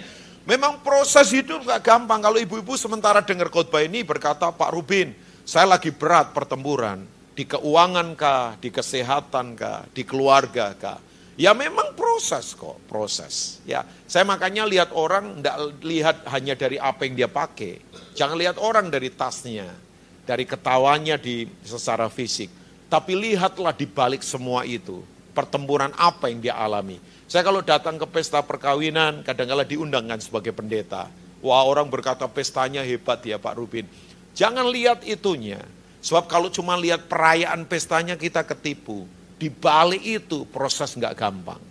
Memang 0.49 0.81
proses 0.81 1.29
hidup 1.29 1.61
nggak 1.61 1.85
gampang. 1.85 2.25
Kalau 2.25 2.41
ibu-ibu 2.41 2.73
sementara 2.73 3.21
dengar 3.21 3.53
khotbah 3.53 3.85
ini 3.85 4.01
berkata, 4.01 4.49
Pak 4.49 4.73
Rubin, 4.73 5.13
saya 5.45 5.69
lagi 5.69 5.93
berat 5.93 6.33
pertempuran 6.33 7.05
di 7.37 7.45
keuangan 7.45 8.17
kah, 8.17 8.57
di 8.57 8.73
kesehatan 8.73 9.53
kah, 9.53 9.85
di 9.93 10.01
keluarga 10.01 10.73
kah. 10.73 10.97
Ya 11.37 11.53
memang 11.53 11.93
proses 11.93 12.57
kok, 12.57 12.81
proses. 12.89 13.61
Ya, 13.63 13.85
saya 14.09 14.25
makanya 14.25 14.65
lihat 14.65 14.89
orang 14.91 15.37
tidak 15.37 15.57
lihat 15.85 16.17
hanya 16.33 16.57
dari 16.57 16.81
apa 16.81 17.05
yang 17.05 17.13
dia 17.13 17.29
pakai. 17.29 17.79
Jangan 18.17 18.35
lihat 18.35 18.57
orang 18.57 18.89
dari 18.89 19.13
tasnya, 19.13 19.69
dari 20.25 20.49
ketawanya 20.49 21.15
di 21.15 21.45
secara 21.61 22.09
fisik. 22.09 22.49
Tapi 22.89 23.13
lihatlah 23.13 23.71
di 23.71 23.85
balik 23.85 24.25
semua 24.25 24.65
itu, 24.65 25.05
pertempuran 25.31 25.93
apa 25.93 26.27
yang 26.27 26.41
dia 26.41 26.57
alami. 26.57 26.97
Saya 27.29 27.45
kalau 27.45 27.61
datang 27.61 28.01
ke 28.01 28.09
pesta 28.09 28.41
perkawinan, 28.41 29.21
kadang-kala 29.21 29.61
diundangkan 29.61 30.17
sebagai 30.17 30.49
pendeta. 30.49 31.13
Wah 31.45 31.61
orang 31.61 31.85
berkata 31.85 32.25
pestanya 32.25 32.81
hebat 32.81 33.21
ya 33.21 33.37
Pak 33.37 33.53
Rubin. 33.53 33.85
Jangan 34.33 34.65
lihat 34.65 35.05
itunya. 35.05 35.61
Sebab 36.01 36.25
kalau 36.25 36.49
cuma 36.49 36.73
lihat 36.73 37.05
perayaan 37.05 37.69
pestanya 37.69 38.17
kita 38.17 38.41
ketipu. 38.41 39.05
Di 39.37 39.53
balik 39.53 40.01
itu 40.01 40.49
proses 40.49 40.97
nggak 40.97 41.13
gampang. 41.13 41.61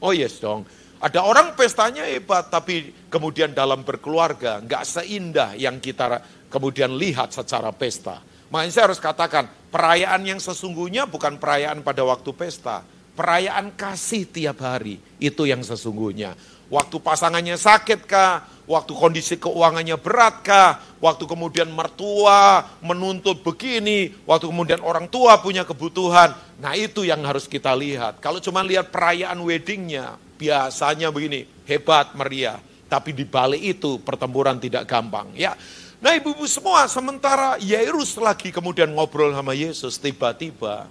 Oh 0.00 0.16
yes 0.16 0.40
dong. 0.40 0.64
Ada 0.98 1.20
orang 1.20 1.52
pestanya 1.52 2.08
hebat, 2.08 2.48
tapi 2.48 2.90
kemudian 3.12 3.52
dalam 3.52 3.84
berkeluarga 3.84 4.58
nggak 4.64 4.82
seindah 4.88 5.52
yang 5.54 5.78
kita 5.84 6.18
kemudian 6.48 6.96
lihat 6.96 7.30
secara 7.36 7.70
pesta. 7.76 8.24
Makanya 8.48 8.72
saya 8.72 8.84
harus 8.88 8.98
katakan, 8.98 9.44
perayaan 9.68 10.24
yang 10.24 10.40
sesungguhnya 10.40 11.04
bukan 11.04 11.36
perayaan 11.36 11.84
pada 11.84 12.02
waktu 12.08 12.32
pesta. 12.32 12.82
Perayaan 13.18 13.74
kasih 13.74 14.30
tiap 14.30 14.62
hari, 14.62 15.02
itu 15.18 15.42
yang 15.42 15.58
sesungguhnya. 15.66 16.38
Waktu 16.70 17.02
pasangannya 17.02 17.58
sakit 17.58 18.06
kah? 18.06 18.46
Waktu 18.70 18.94
kondisi 18.94 19.34
keuangannya 19.42 19.98
berat 19.98 20.46
kah? 20.46 20.78
Waktu 21.02 21.26
kemudian 21.26 21.66
mertua 21.74 22.62
menuntut 22.78 23.42
begini, 23.42 24.14
waktu 24.22 24.46
kemudian 24.46 24.78
orang 24.86 25.10
tua 25.10 25.42
punya 25.42 25.66
kebutuhan. 25.66 26.30
Nah 26.62 26.78
itu 26.78 27.02
yang 27.02 27.18
harus 27.26 27.50
kita 27.50 27.74
lihat. 27.74 28.22
Kalau 28.22 28.38
cuma 28.38 28.62
lihat 28.62 28.94
perayaan 28.94 29.42
weddingnya, 29.42 30.14
biasanya 30.38 31.10
begini, 31.10 31.42
hebat, 31.66 32.14
meriah. 32.14 32.62
Tapi 32.86 33.10
di 33.16 33.26
balik 33.26 33.82
itu 33.82 33.98
pertempuran 33.98 34.62
tidak 34.62 34.86
gampang. 34.86 35.34
Ya, 35.34 35.58
Nah 35.98 36.14
ibu-ibu 36.14 36.46
semua, 36.46 36.86
sementara 36.86 37.58
Yairus 37.58 38.14
lagi 38.22 38.54
kemudian 38.54 38.94
ngobrol 38.94 39.34
sama 39.34 39.50
Yesus, 39.50 39.98
tiba-tiba 39.98 40.86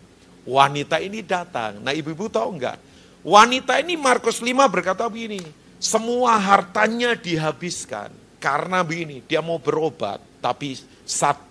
wanita 0.47 1.03
ini 1.03 1.19
datang. 1.19 1.83
Nah 1.83 1.91
ibu-ibu 1.91 2.31
tahu 2.31 2.55
enggak? 2.55 2.79
Wanita 3.27 3.83
ini 3.83 3.99
Markus 3.99 4.39
5 4.39 4.55
berkata 4.71 5.03
begini, 5.11 5.43
semua 5.77 6.39
hartanya 6.39 7.11
dihabiskan 7.13 8.09
karena 8.39 8.79
begini, 8.85 9.19
dia 9.27 9.43
mau 9.43 9.59
berobat, 9.59 10.23
tapi 10.39 10.79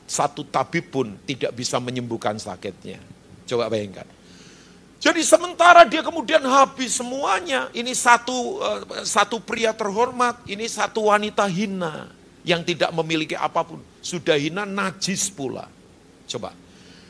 satu 0.06 0.46
tabib 0.48 0.88
pun 0.88 1.12
tidak 1.28 1.52
bisa 1.52 1.76
menyembuhkan 1.76 2.40
sakitnya. 2.40 2.96
Coba 3.44 3.68
bayangkan. 3.68 4.08
Jadi 4.96 5.20
sementara 5.20 5.84
dia 5.84 6.00
kemudian 6.00 6.40
habis 6.48 6.96
semuanya, 6.96 7.68
ini 7.76 7.92
satu 7.92 8.58
eh, 8.64 9.04
satu 9.04 9.38
pria 9.44 9.76
terhormat, 9.76 10.40
ini 10.48 10.64
satu 10.64 11.12
wanita 11.12 11.44
hina 11.46 12.08
yang 12.46 12.64
tidak 12.64 12.88
memiliki 12.96 13.36
apa 13.36 13.60
pun, 13.66 13.82
sudah 14.00 14.38
hina 14.40 14.64
najis 14.64 15.28
pula. 15.28 15.68
Coba. 16.26 16.65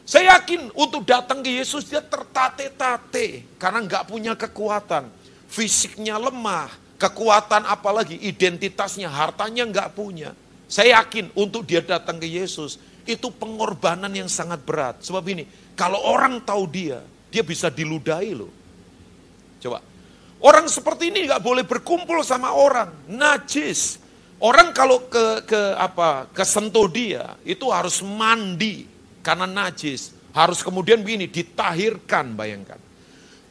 Saya 0.07 0.39
yakin 0.39 0.71
untuk 0.79 1.03
datang 1.03 1.43
ke 1.43 1.51
Yesus 1.51 1.91
dia 1.91 1.99
tertate-tate 1.99 3.43
karena 3.59 3.83
nggak 3.83 4.07
punya 4.07 4.39
kekuatan, 4.39 5.11
fisiknya 5.51 6.15
lemah, 6.15 6.71
kekuatan 6.95 7.67
apalagi 7.67 8.15
identitasnya, 8.23 9.11
hartanya 9.11 9.67
nggak 9.67 9.99
punya. 9.99 10.31
Saya 10.71 11.03
yakin 11.03 11.35
untuk 11.35 11.67
dia 11.67 11.83
datang 11.83 12.23
ke 12.23 12.27
Yesus 12.31 12.79
itu 13.03 13.35
pengorbanan 13.35 14.15
yang 14.15 14.31
sangat 14.31 14.63
berat. 14.63 15.03
Sebab 15.03 15.27
ini, 15.27 15.43
kalau 15.75 15.99
orang 15.99 16.39
tahu 16.39 16.71
dia, 16.71 17.03
dia 17.27 17.43
bisa 17.43 17.67
diludahi 17.67 18.31
loh. 18.31 18.51
Coba, 19.59 19.83
orang 20.39 20.71
seperti 20.71 21.11
ini 21.11 21.27
nggak 21.27 21.43
boleh 21.43 21.67
berkumpul 21.67 22.23
sama 22.23 22.55
orang, 22.55 22.95
najis. 23.11 23.99
Orang 24.39 24.71
kalau 24.71 25.03
ke 25.11 25.49
ke 25.51 25.61
apa 25.81 26.31
kesentuh 26.31 26.87
dia 26.93 27.41
itu 27.43 27.73
harus 27.73 28.05
mandi 28.05 28.96
karena 29.27 29.51
najis. 29.51 30.15
Harus 30.31 30.63
kemudian 30.63 31.03
begini 31.03 31.27
ditahirkan, 31.27 32.39
bayangkan. 32.39 32.79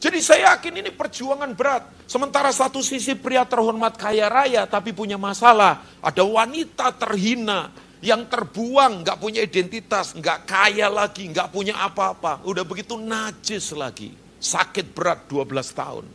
Jadi 0.00 0.18
saya 0.24 0.56
yakin 0.56 0.80
ini 0.80 0.90
perjuangan 0.94 1.52
berat. 1.52 1.84
Sementara 2.08 2.48
satu 2.54 2.80
sisi 2.80 3.12
pria 3.18 3.44
terhormat 3.44 3.98
kaya 3.98 4.30
raya 4.30 4.64
tapi 4.64 4.96
punya 4.96 5.20
masalah. 5.20 5.84
Ada 6.00 6.22
wanita 6.22 6.94
terhina 6.96 7.68
yang 8.04 8.28
terbuang, 8.30 9.02
nggak 9.02 9.18
punya 9.18 9.42
identitas, 9.42 10.14
nggak 10.14 10.46
kaya 10.46 10.86
lagi, 10.86 11.26
nggak 11.26 11.50
punya 11.50 11.74
apa-apa. 11.80 12.44
Udah 12.46 12.62
begitu 12.62 12.94
najis 12.94 13.74
lagi. 13.74 14.14
Sakit 14.38 14.94
berat 14.94 15.26
12 15.26 15.74
tahun. 15.74 16.06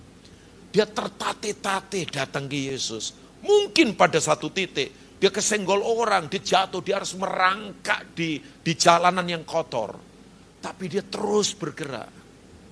Dia 0.71 0.87
tertatih-tatih 0.87 2.15
datang 2.15 2.47
ke 2.47 2.71
Yesus. 2.71 3.11
Mungkin 3.43 3.97
pada 3.97 4.21
satu 4.23 4.47
titik 4.47 4.93
dia 5.21 5.29
kesenggol 5.29 5.85
orang, 5.85 6.25
dia 6.33 6.41
jatuh, 6.41 6.81
dia 6.81 6.97
harus 6.97 7.13
merangkak 7.13 8.17
di, 8.17 8.41
di 8.41 8.73
jalanan 8.73 9.21
yang 9.29 9.45
kotor. 9.45 9.93
Tapi 10.57 10.89
dia 10.89 11.05
terus 11.05 11.53
bergerak 11.53 12.09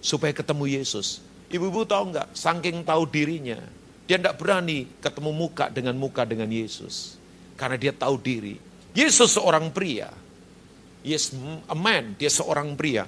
supaya 0.01 0.34
ketemu 0.34 0.82
Yesus. 0.82 1.22
Ibu-ibu 1.53 1.86
tahu 1.86 2.10
nggak, 2.10 2.34
saking 2.34 2.82
tahu 2.82 3.06
dirinya, 3.06 3.62
dia 4.10 4.18
tidak 4.18 4.41
berani 4.41 4.89
ketemu 4.98 5.29
muka 5.29 5.70
dengan 5.70 5.94
muka 5.94 6.25
dengan 6.25 6.50
Yesus. 6.50 7.22
Karena 7.53 7.77
dia 7.77 7.94
tahu 7.94 8.18
diri. 8.18 8.58
Yesus 8.98 9.38
seorang 9.38 9.70
pria. 9.70 10.10
Yes, 11.06 11.29
a 11.70 11.77
man, 11.77 12.18
dia 12.18 12.34
seorang 12.34 12.74
pria. 12.74 13.06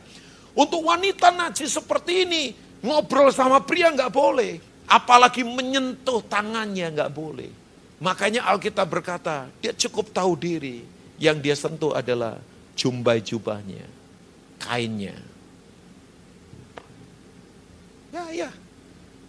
Untuk 0.53 0.85
wanita 0.85 1.33
najis 1.33 1.81
seperti 1.81 2.29
ini, 2.29 2.53
ngobrol 2.85 3.33
sama 3.33 3.65
pria 3.65 3.89
nggak 3.89 4.13
boleh. 4.13 4.61
Apalagi 4.85 5.41
menyentuh 5.41 6.21
tangannya 6.29 6.93
nggak 6.93 7.09
boleh. 7.09 7.60
Makanya 8.01 8.49
Alkitab 8.49 8.89
berkata, 8.89 9.45
dia 9.61 9.77
cukup 9.77 10.09
tahu 10.09 10.33
diri. 10.33 10.81
Yang 11.21 11.37
dia 11.45 11.53
sentuh 11.53 11.93
adalah 11.93 12.41
jumbai 12.73 13.21
jubahnya, 13.21 13.85
kainnya. 14.57 15.13
Ya, 18.09 18.25
ya. 18.33 18.49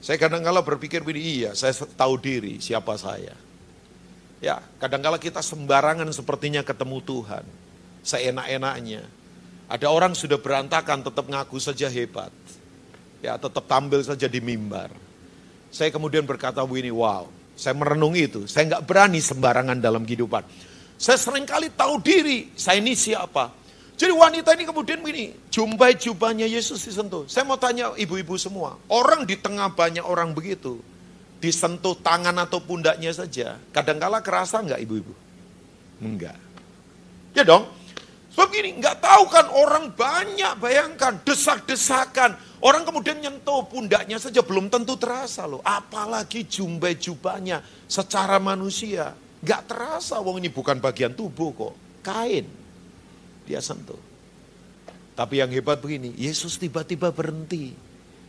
Saya 0.01 0.17
kadang-kala 0.17 0.65
berpikir 0.65 1.05
begini, 1.05 1.45
iya 1.45 1.51
saya 1.53 1.77
tahu 1.77 2.17
diri 2.17 2.65
siapa 2.65 2.97
saya. 2.97 3.37
Ya, 4.41 4.65
kadang-kala 4.81 5.21
kita 5.21 5.45
sembarangan 5.45 6.09
sepertinya 6.11 6.65
ketemu 6.65 6.99
Tuhan. 7.05 7.45
Seenak-enaknya. 8.03 9.05
Ada 9.69 9.87
orang 9.93 10.17
sudah 10.17 10.41
berantakan 10.41 11.05
tetap 11.05 11.29
ngaku 11.29 11.61
saja 11.61 11.93
hebat. 11.93 12.33
Ya, 13.21 13.37
tetap 13.37 13.69
tampil 13.69 14.01
saja 14.01 14.27
di 14.27 14.41
mimbar. 14.41 14.91
Saya 15.69 15.93
kemudian 15.93 16.25
berkata 16.27 16.65
begini, 16.65 16.91
wow, 16.91 17.31
saya 17.63 17.79
merenungi 17.79 18.23
itu. 18.27 18.41
Saya 18.51 18.75
nggak 18.75 18.83
berani 18.83 19.23
sembarangan 19.23 19.79
dalam 19.79 20.03
kehidupan. 20.03 20.43
Saya 20.99 21.15
sering 21.15 21.47
kali 21.47 21.71
tahu 21.71 22.03
diri, 22.03 22.51
saya 22.59 22.83
ini 22.83 22.99
siapa. 22.99 23.55
Jadi 23.95 24.11
wanita 24.11 24.59
ini 24.59 24.67
kemudian 24.67 24.99
begini, 24.99 25.31
jumpai 25.47 25.95
jubahnya 25.95 26.51
Yesus 26.51 26.83
disentuh. 26.83 27.31
Saya 27.31 27.47
mau 27.47 27.55
tanya 27.55 27.95
ibu-ibu 27.95 28.35
semua, 28.35 28.75
orang 28.91 29.23
di 29.23 29.39
tengah 29.39 29.71
banyak 29.71 30.03
orang 30.03 30.35
begitu, 30.35 30.83
disentuh 31.39 31.95
tangan 32.03 32.35
atau 32.43 32.59
pundaknya 32.59 33.15
saja, 33.15 33.59
kadangkala 33.71 34.19
kerasa 34.19 34.59
nggak 34.59 34.83
ibu-ibu? 34.83 35.15
Enggak. 36.03 36.35
Ya 37.31 37.47
dong. 37.47 37.67
Sebab 38.33 38.49
gini, 38.49 38.81
nggak 38.81 39.05
tahu 39.05 39.29
kan 39.29 39.47
orang 39.53 39.93
banyak 39.93 40.57
bayangkan 40.57 41.21
desak-desakan. 41.21 42.33
Orang 42.65 42.89
kemudian 42.89 43.21
nyentuh 43.21 43.69
pundaknya 43.69 44.17
saja 44.17 44.41
belum 44.41 44.73
tentu 44.73 44.97
terasa 44.97 45.45
loh. 45.45 45.61
Apalagi 45.61 46.49
jumbai 46.49 46.97
jubahnya 46.97 47.61
secara 47.85 48.41
manusia. 48.41 49.13
Nggak 49.43 49.63
terasa, 49.69 50.17
wong 50.23 50.41
ini 50.41 50.49
bukan 50.49 50.81
bagian 50.81 51.13
tubuh 51.13 51.53
kok. 51.53 51.75
Kain. 52.01 52.49
Dia 53.45 53.61
sentuh. 53.61 53.99
Tapi 55.13 55.45
yang 55.45 55.53
hebat 55.53 55.83
begini, 55.83 56.17
Yesus 56.17 56.57
tiba-tiba 56.57 57.13
berhenti. 57.13 57.77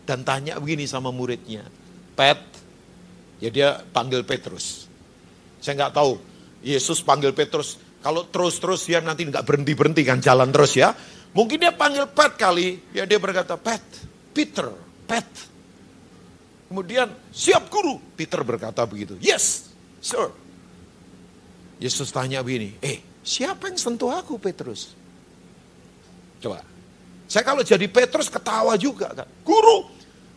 Dan 0.03 0.27
tanya 0.27 0.59
begini 0.59 0.83
sama 0.83 1.15
muridnya. 1.15 1.63
Pet, 2.11 2.53
Ya 3.43 3.51
dia 3.51 3.69
panggil 3.91 4.23
Petrus. 4.23 4.87
Saya 5.59 5.75
nggak 5.75 5.99
tahu. 5.99 6.15
Yesus 6.63 7.03
panggil 7.03 7.35
Petrus. 7.35 7.75
Kalau 8.03 8.27
terus-terus 8.27 8.83
dia 8.83 8.99
nanti 8.99 9.23
nggak 9.23 9.47
berhenti-berhenti 9.47 10.03
kan 10.03 10.19
jalan 10.19 10.51
terus 10.51 10.75
ya. 10.75 10.91
Mungkin 11.31 11.55
dia 11.55 11.71
panggil 11.71 12.03
Pet 12.11 12.35
kali. 12.35 12.91
Ya 12.91 13.07
dia 13.07 13.15
berkata, 13.17 13.55
Pet, 13.55 13.81
Peter, 14.35 14.69
Pet. 15.07 15.25
Kemudian, 16.67 17.07
siap 17.31 17.71
guru. 17.71 17.97
Peter 18.19 18.43
berkata 18.43 18.83
begitu. 18.83 19.15
Yes, 19.23 19.71
sir. 20.03 20.29
Yesus 21.79 22.11
tanya 22.11 22.43
begini, 22.43 22.75
eh 22.79 23.01
siapa 23.23 23.67
yang 23.71 23.79
sentuh 23.79 24.11
aku 24.11 24.39
Petrus? 24.39 24.95
Coba. 26.43 26.63
Saya 27.27 27.43
kalau 27.47 27.63
jadi 27.63 27.87
Petrus 27.87 28.27
ketawa 28.27 28.75
juga 28.75 29.09
kan. 29.15 29.27
Guru, 29.47 29.89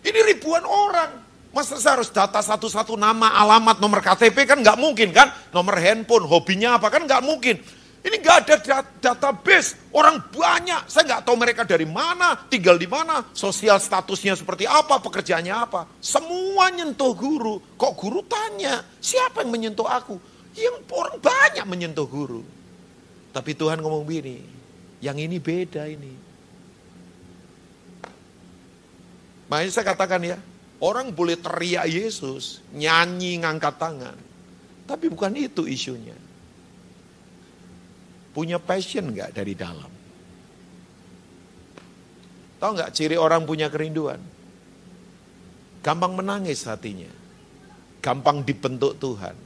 ini 0.06 0.18
ribuan 0.22 0.62
orang. 0.62 1.25
Masa 1.56 1.80
saya 1.80 1.96
harus 1.96 2.12
data 2.12 2.36
satu-satu 2.44 3.00
nama, 3.00 3.32
alamat, 3.32 3.80
nomor 3.80 4.04
KTP 4.04 4.44
kan 4.44 4.60
nggak 4.60 4.76
mungkin 4.76 5.08
kan? 5.08 5.32
Nomor 5.56 5.80
handphone, 5.80 6.28
hobinya 6.28 6.76
apa 6.76 6.92
kan 6.92 7.08
nggak 7.08 7.24
mungkin. 7.24 7.56
Ini 8.04 8.12
nggak 8.20 8.36
ada 8.44 8.84
database, 9.00 9.88
orang 9.96 10.20
banyak. 10.20 10.84
Saya 10.84 11.08
nggak 11.08 11.24
tahu 11.24 11.32
mereka 11.40 11.64
dari 11.64 11.88
mana, 11.88 12.36
tinggal 12.52 12.76
di 12.76 12.84
mana, 12.84 13.24
sosial 13.32 13.80
statusnya 13.80 14.36
seperti 14.36 14.68
apa, 14.68 15.00
pekerjaannya 15.00 15.54
apa. 15.56 15.88
Semua 15.96 16.68
nyentuh 16.68 17.16
guru. 17.16 17.56
Kok 17.80 17.92
guru 17.96 18.20
tanya, 18.28 18.84
siapa 19.00 19.40
yang 19.40 19.48
menyentuh 19.48 19.88
aku? 19.88 20.20
Yang 20.52 20.84
orang 20.92 21.16
banyak 21.24 21.64
menyentuh 21.64 22.04
guru. 22.04 22.44
Tapi 23.32 23.56
Tuhan 23.56 23.80
ngomong 23.80 24.04
begini, 24.04 24.44
yang 25.00 25.16
ini 25.16 25.40
beda 25.40 25.88
ini. 25.88 26.12
Makanya 29.48 29.72
saya 29.72 29.88
katakan 29.88 30.20
ya, 30.20 30.36
Orang 30.76 31.16
boleh 31.16 31.40
teriak 31.40 31.88
Yesus, 31.88 32.60
nyanyi 32.76 33.40
ngangkat 33.40 33.80
tangan. 33.80 34.16
Tapi 34.84 35.08
bukan 35.08 35.32
itu 35.32 35.64
isunya. 35.64 36.14
Punya 38.36 38.60
passion 38.60 39.08
nggak 39.08 39.32
dari 39.32 39.56
dalam? 39.56 39.88
Tahu 42.60 42.70
nggak 42.76 42.92
ciri 42.92 43.16
orang 43.16 43.48
punya 43.48 43.72
kerinduan? 43.72 44.20
Gampang 45.80 46.12
menangis 46.12 46.68
hatinya. 46.68 47.08
Gampang 48.04 48.44
dibentuk 48.44 49.00
Tuhan. 49.00 49.36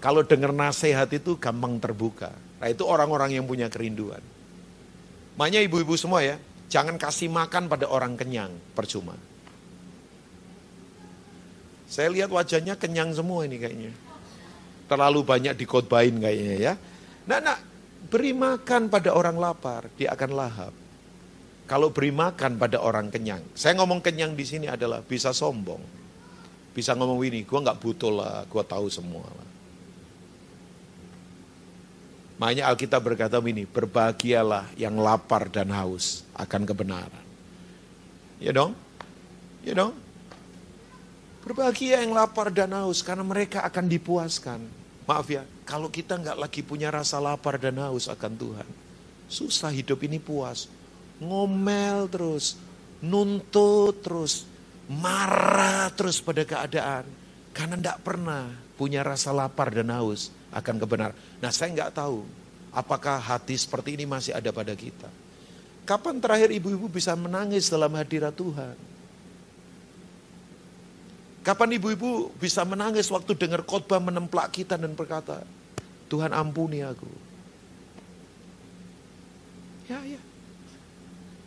Kalau 0.00 0.24
dengar 0.24 0.52
nasihat 0.56 1.08
itu 1.12 1.36
gampang 1.36 1.76
terbuka. 1.76 2.32
Nah 2.56 2.68
itu 2.72 2.88
orang-orang 2.88 3.36
yang 3.36 3.44
punya 3.44 3.68
kerinduan. 3.68 4.20
Makanya 5.36 5.60
ibu-ibu 5.60 5.92
semua 6.00 6.24
ya, 6.24 6.40
jangan 6.72 6.96
kasih 6.96 7.28
makan 7.28 7.68
pada 7.68 7.84
orang 7.84 8.16
kenyang, 8.16 8.52
percuma. 8.72 9.12
Saya 11.86 12.10
lihat 12.10 12.30
wajahnya 12.34 12.74
kenyang 12.74 13.14
semua 13.14 13.46
ini 13.46 13.62
kayaknya. 13.62 13.94
Terlalu 14.90 15.22
banyak 15.22 15.54
dikotbahin 15.54 16.18
kayaknya 16.18 16.56
ya. 16.58 16.74
Nah, 17.26 17.38
nah, 17.42 17.58
beri 18.10 18.34
makan 18.34 18.86
pada 18.90 19.14
orang 19.14 19.38
lapar, 19.38 19.90
dia 19.98 20.14
akan 20.14 20.30
lahap. 20.34 20.74
Kalau 21.66 21.90
beri 21.90 22.14
makan 22.14 22.58
pada 22.58 22.78
orang 22.78 23.10
kenyang. 23.10 23.42
Saya 23.58 23.74
ngomong 23.82 23.98
kenyang 23.98 24.38
di 24.38 24.46
sini 24.46 24.70
adalah 24.70 25.02
bisa 25.02 25.34
sombong. 25.34 25.82
Bisa 26.70 26.94
ngomong 26.94 27.18
ini, 27.26 27.42
gue 27.42 27.58
nggak 27.58 27.80
butuh 27.82 28.12
lah, 28.14 28.46
gue 28.46 28.62
tahu 28.62 28.86
semua 28.86 29.26
lah. 29.26 29.48
Makanya 32.36 32.68
Alkitab 32.70 33.00
berkata 33.02 33.40
ini, 33.42 33.64
berbahagialah 33.64 34.70
yang 34.78 34.94
lapar 35.00 35.48
dan 35.48 35.72
haus 35.72 36.22
akan 36.36 36.62
kebenaran. 36.68 37.26
Ya 38.38 38.52
dong? 38.52 38.76
Ya 39.64 39.72
dong? 39.72 40.05
Berbahagia 41.46 42.02
yang 42.02 42.10
lapar 42.10 42.50
dan 42.50 42.74
haus 42.74 43.06
karena 43.06 43.22
mereka 43.22 43.62
akan 43.62 43.86
dipuaskan. 43.86 44.58
Maaf 45.06 45.30
ya, 45.30 45.46
kalau 45.62 45.86
kita 45.86 46.18
nggak 46.18 46.42
lagi 46.42 46.58
punya 46.66 46.90
rasa 46.90 47.22
lapar 47.22 47.54
dan 47.54 47.78
haus 47.78 48.10
akan 48.10 48.34
Tuhan, 48.34 48.68
susah 49.30 49.70
hidup 49.70 50.02
ini 50.02 50.18
puas. 50.18 50.66
Ngomel 51.22 52.10
terus, 52.10 52.58
nuntut 52.98 53.94
terus, 54.02 54.42
marah 54.90 55.86
terus 55.94 56.18
pada 56.18 56.42
keadaan. 56.42 57.06
Karena 57.54 57.78
nggak 57.78 58.02
pernah 58.02 58.50
punya 58.74 59.06
rasa 59.06 59.30
lapar 59.30 59.70
dan 59.70 59.94
haus 59.94 60.34
akan 60.50 60.82
kebenaran. 60.82 61.14
Nah 61.38 61.54
saya 61.54 61.70
nggak 61.70 61.94
tahu 61.94 62.26
apakah 62.74 63.22
hati 63.22 63.54
seperti 63.54 63.94
ini 63.94 64.02
masih 64.02 64.34
ada 64.34 64.50
pada 64.50 64.74
kita. 64.74 65.06
Kapan 65.86 66.18
terakhir 66.18 66.50
ibu-ibu 66.50 66.90
bisa 66.90 67.14
menangis 67.14 67.70
dalam 67.70 67.94
hadirat 67.94 68.34
Tuhan? 68.34 68.95
Kapan 71.46 71.78
ibu-ibu 71.78 72.34
bisa 72.42 72.66
menangis 72.66 73.06
waktu 73.06 73.38
dengar 73.38 73.62
khotbah 73.62 74.02
menemplak 74.02 74.50
kita 74.50 74.74
dan 74.74 74.98
berkata, 74.98 75.46
Tuhan 76.10 76.34
ampuni 76.34 76.82
aku. 76.82 77.06
Ya, 79.86 80.02
ya. 80.02 80.18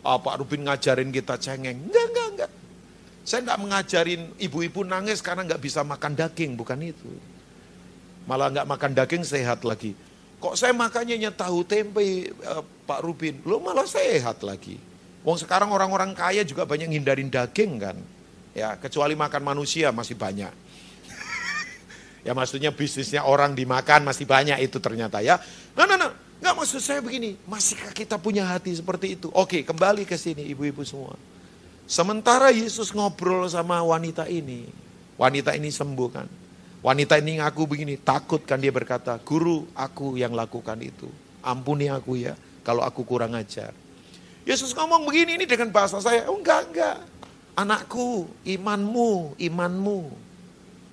Oh, 0.00 0.16
Pak 0.16 0.40
Rubin 0.40 0.64
ngajarin 0.64 1.12
kita 1.12 1.36
cengeng. 1.36 1.84
Enggak, 1.84 2.04
enggak, 2.16 2.26
enggak. 2.32 2.50
Saya 3.28 3.44
enggak 3.44 3.60
mengajarin 3.60 4.22
ibu-ibu 4.40 4.80
nangis 4.88 5.20
karena 5.20 5.44
enggak 5.44 5.60
bisa 5.60 5.84
makan 5.84 6.16
daging, 6.16 6.56
bukan 6.56 6.80
itu. 6.80 7.12
Malah 8.24 8.48
enggak 8.48 8.68
makan 8.72 8.96
daging 8.96 9.20
sehat 9.28 9.68
lagi. 9.68 9.92
Kok 10.40 10.56
saya 10.56 10.72
makannya 10.72 11.28
tahu 11.36 11.60
tempe 11.68 12.32
uh, 12.48 12.64
Pak 12.88 13.04
Rubin? 13.04 13.44
Lo 13.44 13.60
malah 13.60 13.84
sehat 13.84 14.40
lagi. 14.40 14.80
Wong 15.20 15.36
sekarang 15.36 15.68
orang-orang 15.68 16.16
kaya 16.16 16.40
juga 16.40 16.64
banyak 16.64 16.88
ngindarin 16.88 17.28
daging 17.28 17.76
kan. 17.76 18.00
Ya, 18.60 18.76
kecuali 18.76 19.16
makan 19.16 19.40
manusia 19.40 19.88
masih 19.88 20.20
banyak. 20.20 20.52
ya 22.26 22.36
maksudnya 22.36 22.68
bisnisnya 22.68 23.24
orang 23.24 23.56
dimakan 23.56 24.04
masih 24.04 24.28
banyak 24.28 24.60
itu 24.60 24.76
ternyata 24.76 25.24
ya. 25.24 25.40
Nah, 25.72 25.88
nah, 25.88 25.96
nah. 25.96 26.12
Nggak 26.40 26.56
maksud 26.56 26.80
saya 26.80 27.04
begini, 27.04 27.36
masihkah 27.44 27.92
kita 27.92 28.16
punya 28.16 28.48
hati 28.48 28.72
seperti 28.72 29.12
itu? 29.12 29.28
Oke, 29.36 29.60
kembali 29.60 30.08
ke 30.08 30.16
sini 30.16 30.48
ibu-ibu 30.48 30.80
semua. 30.88 31.12
Sementara 31.84 32.48
Yesus 32.48 32.96
ngobrol 32.96 33.44
sama 33.44 33.84
wanita 33.84 34.24
ini, 34.24 34.64
wanita 35.20 35.52
ini 35.52 35.68
sembuh 35.68 36.08
kan. 36.08 36.24
Wanita 36.80 37.20
ini 37.20 37.44
ngaku 37.44 37.68
begini, 37.68 38.00
takut 38.00 38.40
kan 38.48 38.56
dia 38.56 38.72
berkata, 38.72 39.20
guru 39.20 39.68
aku 39.76 40.16
yang 40.16 40.32
lakukan 40.32 40.80
itu. 40.80 41.12
Ampuni 41.44 41.92
aku 41.92 42.16
ya, 42.16 42.32
kalau 42.64 42.80
aku 42.80 43.04
kurang 43.04 43.36
ajar. 43.36 43.76
Yesus 44.48 44.72
ngomong 44.72 45.04
begini 45.04 45.36
ini 45.36 45.44
dengan 45.44 45.68
bahasa 45.68 46.00
saya, 46.00 46.24
oh 46.24 46.40
enggak, 46.40 46.72
enggak. 46.72 46.96
Anakku, 47.58 48.30
imanmu, 48.46 49.36
imanmu. 49.36 50.00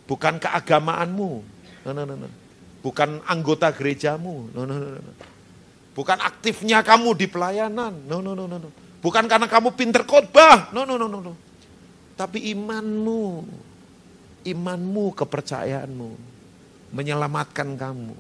Bukan 0.08 0.40
keagamaanmu. 0.40 1.32
No, 1.86 1.90
no, 1.92 2.04
no, 2.08 2.16
no. 2.16 2.28
Bukan 2.82 3.22
anggota 3.28 3.70
gerejamu. 3.76 4.50
No, 4.56 4.64
no, 4.64 4.76
no, 4.76 5.00
no. 5.00 5.14
Bukan 5.94 6.18
aktifnya 6.22 6.82
kamu 6.82 7.18
di 7.18 7.28
pelayanan. 7.28 8.08
No, 8.08 8.24
no, 8.24 8.34
no, 8.34 8.48
no. 8.48 8.58
no. 8.58 8.70
Bukan 9.04 9.28
karena 9.30 9.46
kamu 9.46 9.76
pinter 9.76 10.04
khotbah. 10.08 10.72
No, 10.74 10.88
no, 10.88 10.96
no, 10.96 11.06
no, 11.06 11.20
no. 11.22 11.34
Tapi 12.16 12.52
imanmu. 12.56 13.24
Imanmu, 14.48 15.06
kepercayaanmu. 15.14 16.10
Menyelamatkan 16.96 17.76
kamu. 17.76 18.16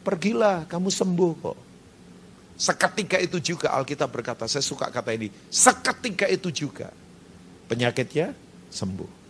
Pergilah, 0.00 0.64
kamu 0.64 0.88
sembuh 0.88 1.32
kok. 1.44 1.58
Seketika 2.60 3.16
itu 3.16 3.40
juga 3.40 3.72
Alkitab 3.72 4.08
berkata, 4.12 4.44
saya 4.44 4.64
suka 4.64 4.88
kata 4.88 5.16
ini. 5.16 5.32
Seketika 5.48 6.28
itu 6.28 6.48
juga 6.52 6.92
penyakitnya 7.70 8.34
sembuh. 8.74 9.22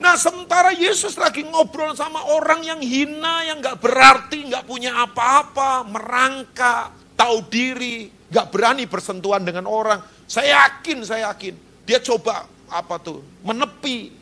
Nah 0.00 0.16
sementara 0.16 0.72
Yesus 0.72 1.20
lagi 1.20 1.44
ngobrol 1.44 1.92
sama 1.92 2.24
orang 2.32 2.64
yang 2.64 2.80
hina, 2.80 3.44
yang 3.44 3.60
gak 3.60 3.84
berarti, 3.84 4.48
gak 4.48 4.64
punya 4.64 4.96
apa-apa, 4.96 5.84
merangkak, 5.84 7.12
tahu 7.12 7.44
diri, 7.52 8.08
gak 8.32 8.48
berani 8.48 8.88
bersentuhan 8.88 9.44
dengan 9.44 9.68
orang. 9.68 10.00
Saya 10.24 10.64
yakin, 10.64 11.04
saya 11.04 11.28
yakin. 11.28 11.84
Dia 11.84 12.00
coba 12.00 12.48
apa 12.72 12.96
tuh, 12.96 13.20
menepi. 13.44 14.16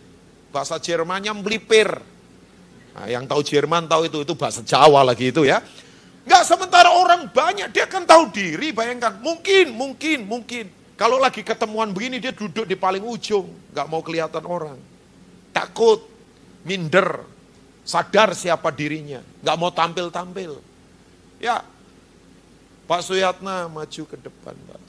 Bahasa 0.50 0.82
Jermannya 0.82 1.30
melipir. 1.38 1.86
Nah, 2.96 3.06
yang 3.06 3.28
tahu 3.30 3.46
Jerman 3.46 3.86
tahu 3.86 4.10
itu, 4.10 4.18
itu 4.26 4.34
bahasa 4.34 4.64
Jawa 4.66 5.06
lagi 5.06 5.30
itu 5.30 5.46
ya. 5.46 5.62
Enggak 6.26 6.42
sementara 6.42 6.90
orang 6.90 7.30
banyak, 7.30 7.70
dia 7.70 7.86
kan 7.86 8.02
tahu 8.02 8.34
diri, 8.34 8.74
bayangkan. 8.74 9.20
Mungkin, 9.22 9.70
mungkin, 9.76 10.26
mungkin. 10.26 10.66
Kalau 10.98 11.22
lagi 11.22 11.46
ketemuan 11.46 11.94
begini, 11.94 12.18
dia 12.18 12.34
duduk 12.34 12.66
di 12.66 12.74
paling 12.74 13.06
ujung. 13.06 13.46
Enggak 13.70 13.86
mau 13.86 14.02
kelihatan 14.02 14.42
orang. 14.42 14.74
Takut, 15.54 16.02
minder, 16.66 17.22
sadar 17.86 18.34
siapa 18.34 18.74
dirinya. 18.74 19.22
Enggak 19.38 19.56
mau 19.62 19.70
tampil-tampil. 19.70 20.58
Ya, 21.38 21.62
Pak 22.90 23.00
Suyatna 23.06 23.70
maju 23.70 24.02
ke 24.10 24.16
depan, 24.18 24.58
Pak. 24.58 24.82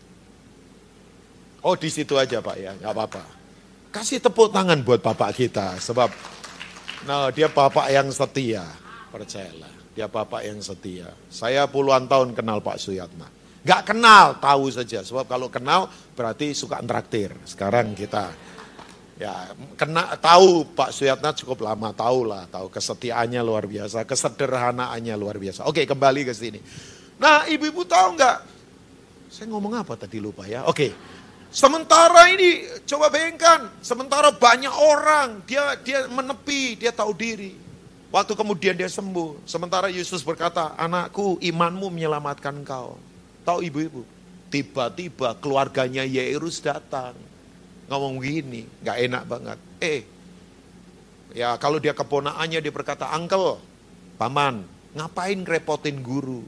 Oh, 1.61 1.77
di 1.77 1.93
situ 1.93 2.17
aja, 2.17 2.41
Pak 2.41 2.57
ya, 2.57 2.73
enggak 2.73 2.89
apa-apa. 2.89 3.23
Kasih 3.93 4.17
tepuk 4.17 4.49
tangan 4.49 4.81
buat 4.81 5.05
Bapak 5.05 5.37
kita, 5.37 5.77
sebab 5.77 6.09
nah, 7.05 7.29
dia 7.29 7.53
Bapak 7.53 7.85
yang 7.93 8.09
setia, 8.09 8.65
percayalah. 9.13 9.79
Dia 9.99 10.07
bapak 10.07 10.47
yang 10.47 10.63
setia. 10.63 11.11
Saya 11.27 11.67
puluhan 11.67 12.07
tahun 12.07 12.31
kenal 12.31 12.63
Pak 12.63 12.79
Suyatna. 12.79 13.27
Gak 13.63 13.91
kenal, 13.91 14.39
tahu 14.39 14.71
saja. 14.71 15.03
Sebab 15.03 15.27
kalau 15.27 15.51
kenal 15.51 15.91
berarti 16.15 16.55
suka 16.55 16.79
traktir. 16.79 17.35
Sekarang 17.43 17.91
kita 17.91 18.31
ya 19.19 19.51
kena 19.75 20.15
tahu 20.15 20.63
Pak 20.71 20.95
Suyatna 20.95 21.35
cukup 21.35 21.67
lama, 21.67 21.91
tahu 21.91 22.23
lah, 22.23 22.47
tahu 22.47 22.71
kesetiaannya 22.71 23.43
luar 23.43 23.67
biasa, 23.67 24.07
kesederhanaannya 24.07 25.15
luar 25.19 25.35
biasa. 25.35 25.67
Oke, 25.67 25.83
kembali 25.83 26.23
ke 26.23 26.31
sini. 26.31 26.59
Nah, 27.19 27.43
ibu-ibu 27.51 27.83
tahu 27.83 28.15
nggak? 28.15 28.37
Saya 29.27 29.51
ngomong 29.51 29.75
apa 29.75 29.99
tadi 29.99 30.23
lupa 30.23 30.47
ya? 30.47 30.63
Oke. 30.65 30.95
Sementara 31.49 32.29
ini 32.29 32.61
coba 32.85 33.09
bayangkan, 33.09 33.73
sementara 33.81 34.29
banyak 34.29 34.69
orang 34.69 35.41
dia 35.49 35.75
dia 35.81 36.05
menepi, 36.07 36.77
dia 36.79 36.93
tahu 36.93 37.11
diri. 37.11 37.57
Waktu 38.09 38.33
kemudian 38.37 38.73
dia 38.77 38.89
sembuh. 38.89 39.45
Sementara 39.45 39.89
Yesus 39.89 40.25
berkata, 40.25 40.73
anakku 40.77 41.37
imanmu 41.41 41.93
menyelamatkan 41.93 42.61
kau. 42.65 42.97
Tahu 43.43 43.59
ibu-ibu? 43.65 44.01
Tiba-tiba 44.49 45.37
keluarganya 45.37 46.01
Yairus 46.01 46.59
datang. 46.59 47.13
Ngomong 47.89 48.21
gini, 48.21 48.65
gak 48.85 48.97
enak 49.01 49.23
banget. 49.25 49.59
Eh, 49.81 50.01
ya 51.33 51.57
kalau 51.57 51.81
dia 51.81 51.93
keponaannya 51.93 52.61
dia 52.61 52.73
berkata, 52.73 53.09
Uncle, 53.13 53.57
paman, 54.17 54.65
ngapain 54.93 55.41
repotin 55.45 56.01
guru? 56.01 56.45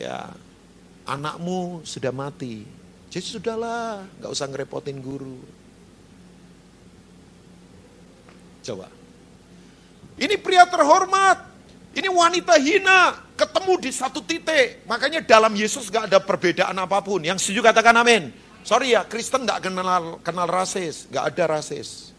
Ya, 0.00 0.32
anakmu 1.04 1.84
sudah 1.84 2.12
mati. 2.12 2.64
Jadi 3.10 3.26
sudahlah, 3.26 4.06
gak 4.22 4.32
usah 4.32 4.46
ngerepotin 4.48 5.02
guru. 5.02 5.42
Coba, 8.60 8.88
ini 10.20 10.36
pria 10.36 10.68
terhormat. 10.68 11.49
Ini 11.94 12.08
wanita 12.10 12.54
hina. 12.58 13.30
Ketemu 13.34 13.72
di 13.80 13.90
satu 13.90 14.20
titik. 14.22 14.84
Makanya 14.84 15.24
dalam 15.24 15.56
Yesus 15.56 15.88
gak 15.88 16.12
ada 16.12 16.20
perbedaan 16.20 16.76
apa 16.76 17.00
pun. 17.00 17.24
Yang 17.24 17.48
setuju 17.48 17.72
katakan 17.72 17.96
amin. 17.98 18.30
Sorry 18.60 18.92
ya, 18.92 19.08
Kristen 19.08 19.48
gak 19.48 19.64
kenal, 19.64 20.20
kenal 20.20 20.46
rasis. 20.46 21.08
Gak 21.08 21.34
ada 21.34 21.58
rasis. 21.58 22.12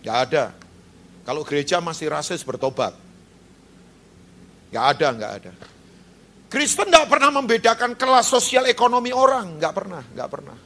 Gak 0.00 0.18
ada. 0.28 0.44
Kalau 1.22 1.46
gereja 1.46 1.78
masih 1.78 2.10
rasis 2.10 2.42
bertobat. 2.42 2.96
Gak 4.72 4.84
ada, 4.96 5.08
gak 5.14 5.32
ada. 5.44 5.52
Kristen 6.48 6.88
gak 6.88 7.06
pernah 7.06 7.30
membedakan 7.30 7.94
kelas 7.94 8.26
sosial 8.26 8.66
ekonomi 8.66 9.12
orang. 9.12 9.60
Gak 9.60 9.74
pernah, 9.76 10.02
gak 10.16 10.30
pernah. 10.32 10.58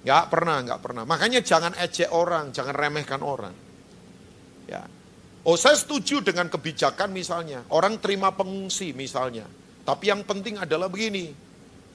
Gak 0.00 0.24
pernah, 0.32 0.56
gak 0.64 0.80
pernah. 0.80 1.04
Makanya 1.04 1.44
jangan 1.44 1.76
ejek 1.76 2.08
orang, 2.08 2.54
jangan 2.54 2.72
remehkan 2.72 3.20
orang. 3.20 3.52
Ya, 4.70 4.86
Oh 5.40 5.56
saya 5.56 5.72
setuju 5.72 6.20
dengan 6.20 6.52
kebijakan 6.52 7.08
misalnya, 7.16 7.64
orang 7.72 7.96
terima 7.96 8.28
pengungsi 8.28 8.92
misalnya. 8.92 9.48
Tapi 9.88 10.12
yang 10.12 10.20
penting 10.20 10.60
adalah 10.60 10.92
begini, 10.92 11.32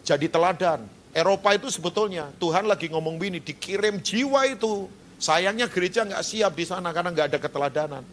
jadi 0.01 0.25
teladan. 0.25 0.89
Eropa 1.15 1.53
itu 1.53 1.69
sebetulnya, 1.69 2.33
Tuhan 2.41 2.65
lagi 2.65 2.89
ngomong 2.89 3.21
begini, 3.21 3.39
dikirim 3.39 4.01
jiwa 4.01 4.49
itu. 4.49 4.89
Sayangnya 5.15 5.71
gereja 5.71 6.03
nggak 6.03 6.25
siap 6.25 6.51
di 6.57 6.65
sana 6.67 6.91
karena 6.91 7.13
nggak 7.13 7.27
ada 7.31 7.39
keteladanan. 7.39 8.03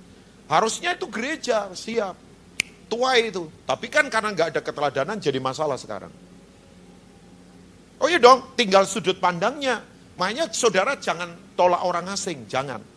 Harusnya 0.47 0.95
itu 0.95 1.09
gereja 1.09 1.73
siap, 1.73 2.15
tua 2.87 3.17
itu. 3.17 3.49
Tapi 3.65 3.89
kan 3.89 4.07
karena 4.13 4.37
nggak 4.37 4.49
ada 4.55 4.61
keteladanan 4.61 5.17
jadi 5.17 5.41
masalah 5.41 5.81
sekarang. 5.81 6.13
Oh 7.99 8.07
iya 8.07 8.21
dong, 8.21 8.53
tinggal 8.53 8.85
sudut 8.85 9.17
pandangnya. 9.17 9.81
Makanya 10.21 10.53
saudara 10.53 10.95
jangan 11.01 11.57
tolak 11.57 11.83
orang 11.83 12.13
asing, 12.13 12.45
jangan. 12.47 12.92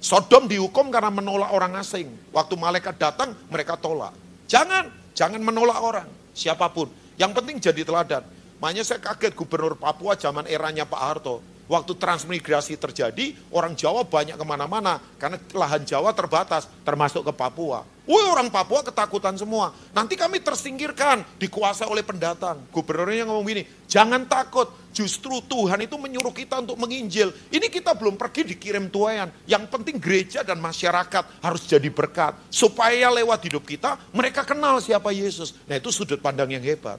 Sodom 0.00 0.48
dihukum 0.48 0.88
karena 0.88 1.12
menolak 1.12 1.52
orang 1.52 1.76
asing. 1.76 2.08
Waktu 2.32 2.56
malaikat 2.56 2.96
datang, 2.96 3.36
mereka 3.52 3.76
tolak. 3.76 4.16
Jangan, 4.48 4.88
jangan 5.12 5.44
menolak 5.44 5.76
orang, 5.76 6.08
siapa 6.32 6.72
pun. 6.72 6.88
Yang 7.20 7.32
penting 7.36 7.56
jadi 7.60 7.84
teladan. 7.84 8.24
Makanya 8.64 8.84
saya 8.84 9.00
kaget 9.00 9.36
gubernur 9.36 9.76
Papua 9.76 10.16
zaman 10.16 10.48
eranya 10.48 10.88
Pak 10.88 11.00
Harto. 11.00 11.44
Waktu 11.70 11.94
transmigrasi 12.00 12.80
terjadi, 12.80 13.36
orang 13.52 13.76
Jawa 13.76 14.02
banyak 14.02 14.34
ke 14.34 14.44
mana-mana. 14.44 14.98
Karena 15.20 15.36
lahan 15.52 15.84
Jawa 15.84 16.16
terbatas, 16.16 16.66
termasuk 16.82 17.22
ke 17.28 17.32
Papua. 17.36 17.84
Woi 18.10 18.26
orang 18.26 18.50
Papua 18.50 18.82
ketakutan 18.82 19.38
semua. 19.38 19.70
Nanti 19.94 20.18
kami 20.18 20.42
tersingkirkan, 20.42 21.22
dikuasai 21.38 21.86
oleh 21.86 22.02
pendatang. 22.02 22.58
Gubernurnya 22.74 23.22
ngomong 23.22 23.46
gini, 23.46 23.62
jangan 23.86 24.26
takut. 24.26 24.66
Justru 24.90 25.38
Tuhan 25.46 25.86
itu 25.86 25.94
menyuruh 25.94 26.34
kita 26.34 26.58
untuk 26.58 26.74
menginjil. 26.74 27.30
Ini 27.54 27.70
kita 27.70 27.94
belum 27.94 28.18
pergi 28.18 28.50
dikirim 28.50 28.90
tuayan. 28.90 29.30
Yang 29.46 29.70
penting 29.70 30.02
gereja 30.02 30.42
dan 30.42 30.58
masyarakat 30.58 31.38
harus 31.38 31.62
jadi 31.70 31.86
berkat. 31.86 32.34
Supaya 32.50 33.14
lewat 33.14 33.46
hidup 33.46 33.62
kita, 33.62 33.94
mereka 34.10 34.42
kenal 34.42 34.82
siapa 34.82 35.14
Yesus. 35.14 35.54
Nah 35.70 35.78
itu 35.78 35.94
sudut 35.94 36.18
pandang 36.18 36.50
yang 36.50 36.66
hebat. 36.66 36.98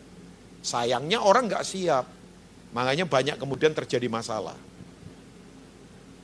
Sayangnya 0.63 1.19
orang 1.19 1.51
nggak 1.51 1.67
siap. 1.67 2.07
Makanya 2.71 3.03
banyak 3.03 3.35
kemudian 3.35 3.75
terjadi 3.75 4.07
masalah. 4.07 4.55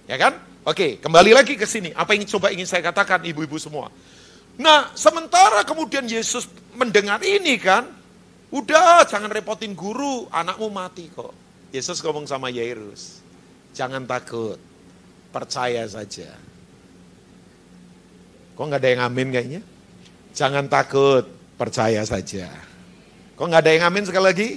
Ya 0.08 0.15
kan? 0.15 0.39
Oke, 0.63 0.95
kembali 1.04 1.36
lagi 1.36 1.60
ke 1.60 1.67
sini. 1.67 1.91
Apa 1.91 2.15
yang 2.15 2.23
coba 2.23 2.56
ingin 2.56 2.63
saya 2.63 2.80
katakan 2.80 3.28
ibu-ibu 3.28 3.60
semua? 3.60 3.91
Nah, 4.58 4.89
sementara 4.98 5.62
kemudian 5.62 6.10
Yesus 6.10 6.50
mendengar 6.74 7.22
ini 7.22 7.62
kan, 7.62 7.86
udah 8.50 9.06
jangan 9.06 9.30
repotin 9.30 9.78
guru, 9.78 10.26
anakmu 10.34 10.74
mati 10.74 11.13
kok. 11.13 11.34
Yesus 11.70 12.02
ngomong 12.02 12.26
sama 12.26 12.50
Yairus, 12.50 13.22
jangan 13.78 14.10
takut, 14.10 14.58
percaya 15.30 15.86
saja. 15.86 16.34
Kok 18.58 18.65
nggak 18.65 18.82
ada 18.82 18.89
yang 18.89 19.04
amin 19.06 19.30
kayaknya? 19.30 19.62
Jangan 20.34 20.65
takut, 20.65 21.30
percaya 21.62 22.02
saja. 22.02 22.50
Kok 23.38 23.46
nggak 23.46 23.62
ada 23.62 23.72
yang 23.78 23.86
amin 23.93 24.06
sekali 24.10 24.26
lagi? 24.26 24.50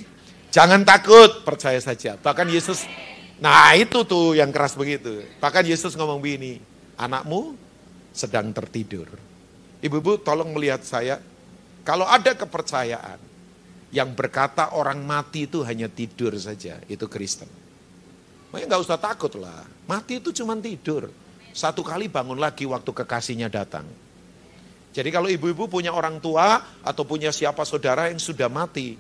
Jangan 0.49 0.81
takut, 0.83 1.45
percaya 1.45 1.77
saja. 1.77 2.17
Bahkan 2.17 2.49
Yesus, 2.49 2.89
nah 3.37 3.77
itu 3.77 4.01
tuh 4.09 4.33
yang 4.33 4.49
keras 4.49 4.73
begitu. 4.73 5.21
Bahkan 5.37 5.69
Yesus 5.69 5.93
ngomong 5.93 6.25
begini, 6.25 6.57
anakmu 6.97 7.53
sedang 8.17 8.51
tertidur. 8.57 9.30
Ibu-ibu 9.81 10.21
tolong 10.21 10.53
melihat 10.53 10.85
saya, 10.85 11.17
kalau 11.83 12.05
ada 12.05 12.37
kepercayaan 12.37 13.17
yang 13.91 14.13
berkata 14.13 14.77
orang 14.77 15.01
mati 15.03 15.49
itu 15.49 15.65
hanya 15.65 15.89
tidur 15.89 16.37
saja, 16.37 16.79
itu 16.87 17.09
Kristen. 17.09 17.49
Makanya 18.53 18.77
nggak 18.77 18.83
usah 18.85 19.01
takut 19.01 19.33
lah, 19.41 19.65
mati 19.89 20.21
itu 20.21 20.31
cuma 20.37 20.55
tidur. 20.59 21.09
Satu 21.51 21.83
kali 21.83 22.07
bangun 22.07 22.39
lagi 22.39 22.63
waktu 22.69 22.91
kekasihnya 22.93 23.51
datang. 23.51 23.89
Jadi 24.91 25.09
kalau 25.11 25.31
ibu-ibu 25.31 25.71
punya 25.71 25.95
orang 25.95 26.19
tua 26.19 26.63
atau 26.83 27.03
punya 27.07 27.31
siapa 27.31 27.63
saudara 27.63 28.11
yang 28.11 28.19
sudah 28.19 28.51
mati, 28.51 28.99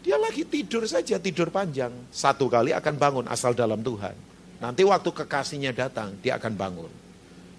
Dia 0.00 0.16
lagi 0.16 0.48
tidur 0.48 0.88
saja, 0.88 1.20
tidur 1.20 1.52
panjang. 1.52 1.92
Satu 2.08 2.48
kali 2.48 2.72
akan 2.72 2.94
bangun 2.96 3.26
asal 3.28 3.52
dalam 3.52 3.84
Tuhan. 3.84 4.16
Nanti 4.60 4.80
waktu 4.80 5.12
kekasihnya 5.12 5.76
datang, 5.76 6.16
dia 6.24 6.40
akan 6.40 6.52
bangun. 6.56 6.92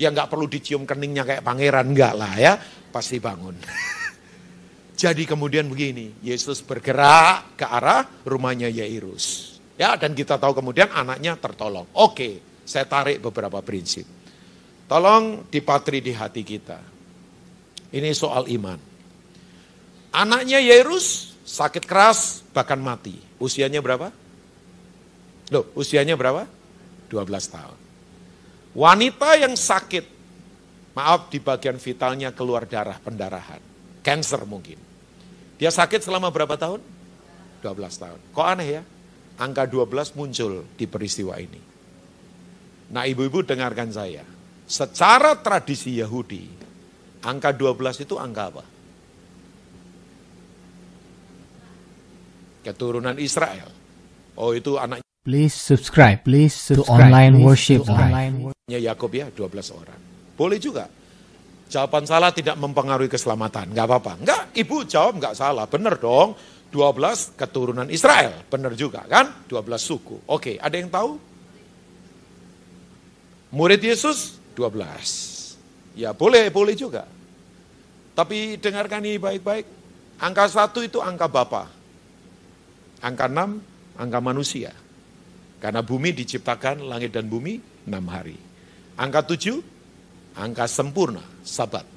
Ya 0.01 0.09
nggak 0.09 0.33
perlu 0.33 0.49
dicium 0.49 0.89
keningnya 0.89 1.21
kayak 1.21 1.45
pangeran, 1.45 1.93
enggak 1.93 2.17
lah 2.17 2.33
ya. 2.33 2.57
Pasti 2.89 3.21
bangun. 3.21 3.53
Jadi 5.01 5.29
kemudian 5.29 5.69
begini, 5.69 6.17
Yesus 6.25 6.65
bergerak 6.65 7.57
ke 7.57 7.65
arah 7.65 8.09
rumahnya 8.25 8.65
Yairus. 8.69 9.57
Ya, 9.77 9.97
dan 9.97 10.13
kita 10.13 10.37
tahu 10.37 10.57
kemudian 10.57 10.89
anaknya 10.93 11.37
tertolong. 11.37 11.89
Oke, 11.97 12.61
saya 12.65 12.85
tarik 12.85 13.17
beberapa 13.17 13.61
prinsip. 13.65 14.05
Tolong 14.85 15.49
dipatri 15.49 16.05
di 16.05 16.13
hati 16.13 16.41
kita. 16.45 16.77
Ini 17.89 18.09
soal 18.13 18.45
iman. 18.53 18.77
Anaknya 20.13 20.61
Yairus 20.61 21.33
sakit 21.45 21.87
keras 21.87 22.45
bahkan 22.53 22.77
mati. 22.77 23.17
Usianya 23.41 23.81
berapa? 23.81 24.13
Loh, 25.49 25.65
usianya 25.73 26.13
berapa? 26.13 26.45
12 27.09 27.25
tahun. 27.49 27.90
Wanita 28.71 29.35
yang 29.35 29.51
sakit, 29.51 30.05
maaf 30.95 31.27
di 31.27 31.43
bagian 31.43 31.75
vitalnya 31.75 32.31
keluar 32.31 32.63
darah, 32.63 32.95
pendarahan. 33.03 33.59
Cancer 33.99 34.47
mungkin. 34.47 34.79
Dia 35.59 35.69
sakit 35.69 35.99
selama 35.99 36.31
berapa 36.31 36.55
tahun? 36.55 36.79
12 37.61 38.01
tahun. 38.01 38.19
Kok 38.31 38.47
aneh 38.47 38.79
ya? 38.79 38.83
Angka 39.37 39.67
12 39.67 40.17
muncul 40.17 40.63
di 40.79 40.85
peristiwa 40.87 41.35
ini. 41.37 41.61
Nah 42.91 43.03
ibu-ibu 43.05 43.43
dengarkan 43.43 43.91
saya. 43.91 44.23
Secara 44.65 45.35
tradisi 45.43 45.99
Yahudi, 45.99 46.47
angka 47.27 47.51
12 47.51 48.07
itu 48.07 48.15
angka 48.15 48.43
apa? 48.55 48.63
Keturunan 52.63 53.19
Israel. 53.19 53.67
Oh 54.39 54.55
itu 54.55 54.79
anaknya 54.79 55.05
Please 55.21 55.53
subscribe, 55.53 56.25
please 56.25 56.49
subscribe 56.49 56.81
to 56.81 56.97
online 56.97 57.33
please, 57.37 57.45
worship. 57.45 57.81
to 57.85 57.93
Online. 57.93 58.40
Yakob 58.79 59.11
ya 59.11 59.27
12 59.33 59.73
orang. 59.75 59.99
Boleh 60.37 60.59
juga. 60.61 60.87
Jawaban 61.71 62.03
salah 62.03 62.35
tidak 62.35 62.59
mempengaruhi 62.59 63.07
keselamatan, 63.07 63.71
nggak 63.71 63.85
apa-apa. 63.87 64.13
Nggak, 64.19 64.41
ibu 64.59 64.83
jawab 64.83 65.23
nggak 65.23 65.35
salah, 65.39 65.65
benar 65.71 65.95
dong. 65.99 66.35
12 66.71 67.35
keturunan 67.35 67.87
Israel, 67.91 68.47
benar 68.47 68.75
juga 68.75 69.03
kan? 69.07 69.47
12 69.47 69.79
suku. 69.79 70.23
Oke, 70.27 70.55
ada 70.55 70.75
yang 70.75 70.87
tahu? 70.87 71.19
Murid 73.51 73.83
Yesus 73.83 74.39
12. 74.55 75.99
Ya 75.99 76.15
boleh, 76.15 76.47
boleh 76.47 76.75
juga. 76.75 77.03
Tapi 78.15 78.55
dengarkan 78.59 79.03
ini 79.03 79.19
baik-baik. 79.19 79.65
Angka 80.23 80.47
satu 80.47 80.79
itu 80.83 81.03
angka 81.03 81.27
Bapa. 81.27 81.67
Angka 83.03 83.27
enam, 83.27 83.59
angka 83.99 84.19
manusia. 84.23 84.71
Karena 85.59 85.83
bumi 85.83 86.15
diciptakan 86.15 86.87
langit 86.87 87.11
dan 87.11 87.27
bumi 87.27 87.59
enam 87.87 88.05
hari. 88.07 88.50
Angka 89.01 89.25
tujuh, 89.33 89.57
angka 90.37 90.69
sempurna, 90.69 91.25
sabat. 91.41 91.89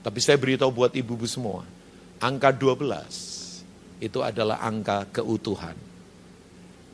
Tapi 0.00 0.18
saya 0.24 0.40
beritahu 0.40 0.72
buat 0.72 0.96
ibu-ibu 0.96 1.28
semua, 1.28 1.68
angka 2.16 2.48
dua 2.48 2.72
belas 2.72 3.44
itu 4.00 4.24
adalah 4.24 4.64
angka 4.64 5.04
keutuhan. 5.12 5.76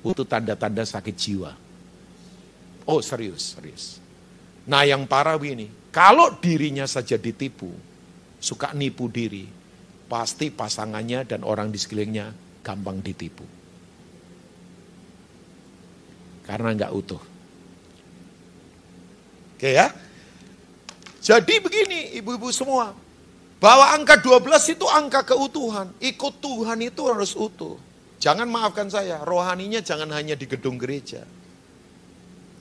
Untuk 0.02 0.26
tanda-tanda 0.26 0.82
sakit 0.82 1.14
jiwa. 1.14 1.54
Oh 2.90 2.98
serius, 2.98 3.54
serius. 3.54 4.02
Nah 4.66 4.82
yang 4.82 5.06
parah 5.06 5.38
begini, 5.38 5.70
kalau 5.94 6.34
dirinya 6.38 6.86
saja 6.86 7.14
ditipu, 7.14 7.70
suka 8.42 8.74
nipu 8.74 9.06
diri, 9.06 9.46
pasti 10.10 10.50
pasangannya 10.50 11.22
dan 11.22 11.46
orang 11.46 11.70
di 11.70 11.78
sekelilingnya 11.78 12.26
gampang 12.66 12.98
ditipu. 12.98 13.46
Karena 16.42 16.74
nggak 16.74 16.92
utuh. 16.98 17.37
Oke 19.58 19.74
ya. 19.74 19.90
Jadi 21.18 21.58
begini 21.58 22.14
ibu-ibu 22.22 22.46
semua. 22.54 22.94
Bahwa 23.58 23.90
angka 23.90 24.22
12 24.22 24.78
itu 24.78 24.86
angka 24.86 25.26
keutuhan. 25.26 25.90
Ikut 25.98 26.38
Tuhan 26.38 26.78
itu 26.78 27.02
harus 27.10 27.34
utuh. 27.34 27.74
Jangan 28.22 28.46
maafkan 28.46 28.86
saya, 28.86 29.18
rohaninya 29.26 29.82
jangan 29.82 30.14
hanya 30.14 30.38
di 30.38 30.46
gedung 30.46 30.78
gereja. 30.78 31.26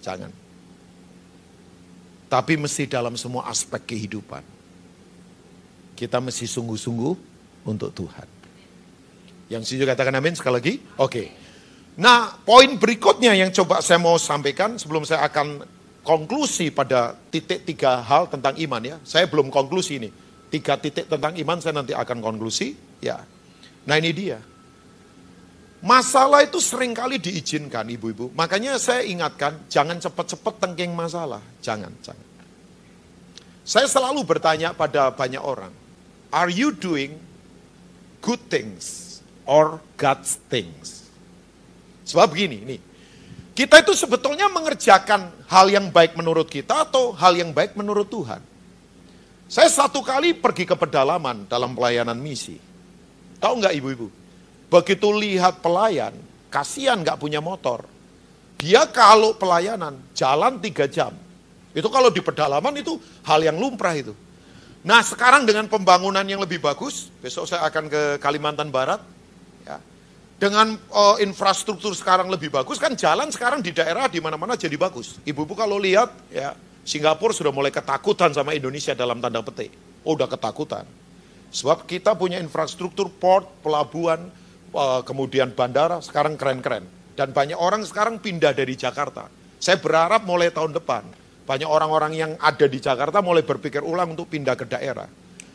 Jangan. 0.01 0.33
Tapi 2.33 2.53
mesti 2.57 2.89
dalam 2.89 3.13
semua 3.13 3.45
aspek 3.45 3.93
kehidupan. 3.93 4.41
Kita 5.93 6.17
mesti 6.17 6.49
sungguh-sungguh 6.49 7.13
untuk 7.69 7.93
Tuhan. 7.93 8.27
Yang 9.53 9.69
setuju 9.69 9.93
katakan 9.93 10.17
amin 10.17 10.33
sekali 10.33 10.55
lagi? 10.57 10.73
Oke. 10.97 11.29
Nah, 12.01 12.41
poin 12.41 12.73
berikutnya 12.73 13.37
yang 13.37 13.53
coba 13.53 13.85
saya 13.85 14.01
mau 14.01 14.17
sampaikan 14.17 14.81
sebelum 14.81 15.05
saya 15.05 15.25
akan 15.29 15.76
konklusi 16.07 16.71
pada 16.71 17.19
titik 17.27 17.67
tiga 17.67 17.99
hal 17.99 18.31
tentang 18.31 18.55
iman 18.55 18.79
ya. 18.79 18.95
Saya 19.03 19.27
belum 19.27 19.51
konklusi 19.51 19.99
ini. 19.99 20.07
Tiga 20.47 20.79
titik 20.79 21.11
tentang 21.11 21.35
iman 21.35 21.59
saya 21.59 21.75
nanti 21.75 21.91
akan 21.91 22.23
konklusi. 22.23 22.79
Ya. 23.03 23.19
Nah 23.83 23.99
ini 23.99 24.15
dia. 24.15 24.39
Masalah 25.83 26.47
itu 26.47 26.57
sering 26.63 26.95
kali 26.95 27.19
diizinkan 27.19 27.85
ibu-ibu. 27.91 28.33
Makanya 28.33 28.79
saya 28.81 29.05
ingatkan, 29.05 29.67
jangan 29.69 30.01
cepat-cepat 30.01 30.57
tengking 30.57 30.95
masalah. 30.95 31.43
Jangan, 31.61 31.93
jangan. 32.01 32.27
Saya 33.61 33.85
selalu 33.85 34.23
bertanya 34.25 34.73
pada 34.73 35.13
banyak 35.13 35.43
orang, 35.43 35.69
are 36.31 36.49
you 36.49 36.73
doing 36.73 37.19
good 38.23 38.41
things 38.49 39.19
or 39.45 39.83
God's 39.99 40.41
things? 40.49 41.05
Sebab 42.09 42.33
begini, 42.33 42.63
nih, 42.63 42.79
kita 43.57 43.81
itu 43.81 43.97
sebetulnya 43.97 44.45
mengerjakan 44.53 45.33
hal 45.49 45.65
yang 45.65 45.89
baik 45.89 46.13
menurut 46.13 46.45
kita 46.45 46.85
atau 46.85 47.09
hal 47.17 47.33
yang 47.33 47.49
baik 47.49 47.73
menurut 47.73 48.05
Tuhan. 48.05 48.37
Saya 49.49 49.65
satu 49.73 50.05
kali 50.05 50.37
pergi 50.37 50.69
ke 50.69 50.77
pedalaman 50.77 51.49
dalam 51.49 51.73
pelayanan 51.73 52.21
misi. 52.21 52.61
Tahu 53.41 53.53
nggak 53.57 53.73
ibu-ibu? 53.81 54.13
Begitu 54.69 55.09
lihat 55.09 55.65
pelayan, 55.65 56.13
kasihan 56.53 57.01
nggak 57.01 57.17
punya 57.17 57.41
motor. 57.41 57.81
Dia 58.61 58.85
kalau 58.93 59.33
pelayanan 59.33 59.97
jalan 60.13 60.61
tiga 60.61 60.85
jam. 60.85 61.17
Itu 61.73 61.89
kalau 61.89 62.13
di 62.13 62.21
pedalaman 62.21 62.77
itu 62.77 63.01
hal 63.25 63.41
yang 63.41 63.57
lumrah 63.57 63.97
itu. 63.97 64.13
Nah 64.85 65.01
sekarang 65.01 65.49
dengan 65.49 65.65
pembangunan 65.65 66.25
yang 66.29 66.45
lebih 66.45 66.61
bagus, 66.61 67.09
besok 67.25 67.49
saya 67.49 67.65
akan 67.65 67.89
ke 67.89 68.01
Kalimantan 68.21 68.69
Barat, 68.69 69.01
dengan 70.37 70.77
uh, 70.93 71.17
infrastruktur 71.17 71.97
sekarang 71.97 72.29
lebih 72.29 72.53
bagus 72.53 72.77
kan 72.77 72.93
jalan 72.93 73.33
sekarang 73.33 73.65
di 73.65 73.73
daerah 73.73 74.05
di 74.05 74.21
mana-mana 74.21 74.53
jadi 74.53 74.77
bagus. 74.77 75.17
Ibu-ibu 75.25 75.57
kalau 75.57 75.81
lihat 75.81 76.13
ya 76.29 76.53
Singapura 76.85 77.33
sudah 77.33 77.49
mulai 77.49 77.73
ketakutan 77.73 78.31
sama 78.31 78.53
Indonesia 78.53 78.93
dalam 78.93 79.17
tanda 79.17 79.41
petik. 79.41 79.73
Oh 80.05 80.13
udah 80.13 80.29
ketakutan. 80.29 80.85
Sebab 81.49 81.89
kita 81.89 82.13
punya 82.13 82.37
infrastruktur 82.37 83.09
port, 83.09 83.49
pelabuhan, 83.65 84.29
uh, 84.71 85.01
kemudian 85.01 85.51
bandara 85.57 85.99
sekarang 86.05 86.37
keren-keren. 86.37 86.85
Dan 87.17 87.33
banyak 87.33 87.57
orang 87.57 87.81
sekarang 87.81 88.21
pindah 88.21 88.53
dari 88.53 88.77
Jakarta. 88.77 89.25
Saya 89.57 89.81
berharap 89.81 90.21
mulai 90.21 90.53
tahun 90.53 90.77
depan 90.77 91.01
banyak 91.47 91.65
orang-orang 91.65 92.13
yang 92.13 92.31
ada 92.43 92.67
di 92.67 92.83
Jakarta 92.83 93.23
mulai 93.23 93.41
berpikir 93.41 93.79
ulang 93.79 94.11
untuk 94.11 94.27
pindah 94.27 94.59
ke 94.59 94.67
daerah. 94.67 95.07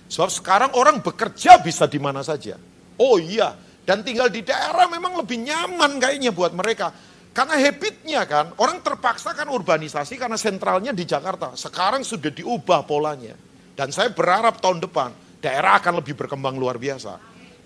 Sebab 0.09 0.31
sekarang 0.33 0.71
orang 0.73 1.05
bekerja 1.05 1.61
bisa 1.61 1.85
di 1.85 2.01
mana 2.01 2.25
saja. 2.25 2.57
Oh 2.97 3.21
iya, 3.21 3.53
dan 3.83 4.07
tinggal 4.07 4.31
di 4.31 4.47
daerah 4.47 4.87
memang 4.87 5.19
lebih 5.19 5.43
nyaman 5.43 5.99
kayaknya 5.99 6.31
buat 6.31 6.55
mereka. 6.55 6.95
Karena 7.33 7.57
habitnya 7.57 8.29
kan, 8.29 8.53
orang 8.61 8.85
terpaksa 8.85 9.33
kan 9.33 9.49
urbanisasi 9.49 10.21
karena 10.21 10.37
sentralnya 10.37 10.93
di 10.93 11.09
Jakarta. 11.09 11.57
Sekarang 11.57 12.05
sudah 12.05 12.29
diubah 12.29 12.85
polanya. 12.85 13.33
Dan 13.73 13.89
saya 13.89 14.13
berharap 14.13 14.61
tahun 14.61 14.85
depan 14.85 15.41
daerah 15.41 15.81
akan 15.81 16.05
lebih 16.05 16.13
berkembang 16.13 16.61
luar 16.61 16.77
biasa. 16.77 17.17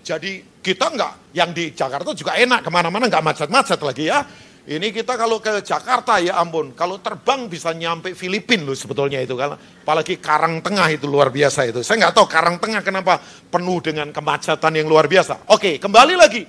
Jadi 0.07 0.63
kita 0.63 0.87
enggak, 0.87 1.35
yang 1.35 1.51
di 1.51 1.75
Jakarta 1.75 2.15
juga 2.15 2.39
enak, 2.39 2.63
ke 2.63 2.71
mana-mana 2.71 3.11
enggak 3.11 3.27
macet-macet 3.27 3.79
lagi 3.83 4.07
ya. 4.07 4.23
Ini 4.67 4.91
kita 4.91 5.15
kalau 5.15 5.39
ke 5.39 5.63
Jakarta 5.63 6.19
ya 6.19 6.43
ampun, 6.43 6.75
kalau 6.75 6.99
terbang 6.99 7.47
bisa 7.47 7.71
nyampe 7.71 8.11
Filipin 8.11 8.67
loh 8.67 8.75
sebetulnya 8.75 9.23
itu 9.23 9.31
kan. 9.39 9.55
Apalagi 9.55 10.19
Karang 10.19 10.59
Tengah 10.59 10.91
itu 10.91 11.07
luar 11.07 11.31
biasa 11.31 11.71
itu. 11.71 11.79
Saya 11.87 12.03
nggak 12.03 12.13
tahu 12.19 12.27
Karang 12.27 12.59
Tengah 12.59 12.83
kenapa 12.83 13.15
penuh 13.47 13.79
dengan 13.79 14.11
kemacetan 14.11 14.75
yang 14.75 14.91
luar 14.91 15.07
biasa. 15.07 15.47
Oke, 15.55 15.79
kembali 15.79 16.19
lagi. 16.19 16.43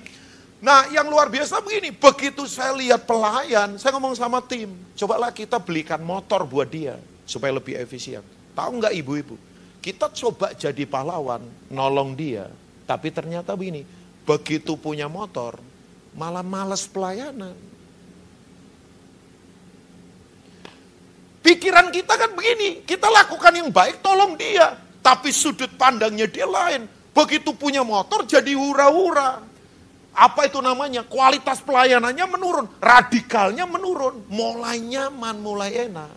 Nah 0.59 0.91
yang 0.91 1.07
luar 1.07 1.31
biasa 1.31 1.63
begini, 1.63 1.95
begitu 1.95 2.43
saya 2.43 2.75
lihat 2.75 3.07
pelayan, 3.07 3.79
saya 3.79 3.95
ngomong 3.95 4.11
sama 4.19 4.43
tim, 4.43 4.67
cobalah 4.99 5.31
kita 5.31 5.55
belikan 5.55 6.03
motor 6.03 6.43
buat 6.43 6.67
dia 6.67 6.99
supaya 7.23 7.55
lebih 7.55 7.79
efisien. 7.79 8.19
Tahu 8.51 8.83
nggak 8.83 8.99
ibu-ibu? 8.99 9.39
Kita 9.79 10.11
coba 10.11 10.51
jadi 10.51 10.83
pahlawan, 10.83 11.39
nolong 11.71 12.19
dia. 12.19 12.51
Tapi 12.83 13.15
ternyata 13.15 13.55
begini, 13.55 13.87
begitu 14.27 14.75
punya 14.75 15.07
motor, 15.07 15.55
malah 16.11 16.43
males 16.43 16.83
pelayanan 16.83 17.69
Pikiran 21.49 21.89
kita 21.89 22.13
kan 22.13 22.37
begini, 22.37 22.85
kita 22.85 23.09
lakukan 23.09 23.49
yang 23.49 23.73
baik 23.73 24.05
tolong 24.05 24.37
dia. 24.37 24.77
Tapi 25.01 25.33
sudut 25.33 25.73
pandangnya 25.81 26.29
dia 26.29 26.45
lain. 26.45 26.85
Begitu 27.09 27.57
punya 27.57 27.81
motor 27.81 28.21
jadi 28.29 28.53
hura-hura. 28.53 29.41
apa 30.13 30.45
itu 30.45 30.61
namanya? 30.61 31.07
Kualitas 31.07 31.63
pelayanannya 31.63 32.25
menurun, 32.29 32.67
radikalnya 32.77 33.63
menurun, 33.65 34.29
mulai 34.29 34.77
nyaman, 34.77 35.35
mulai 35.39 35.89
enak. 35.89 36.13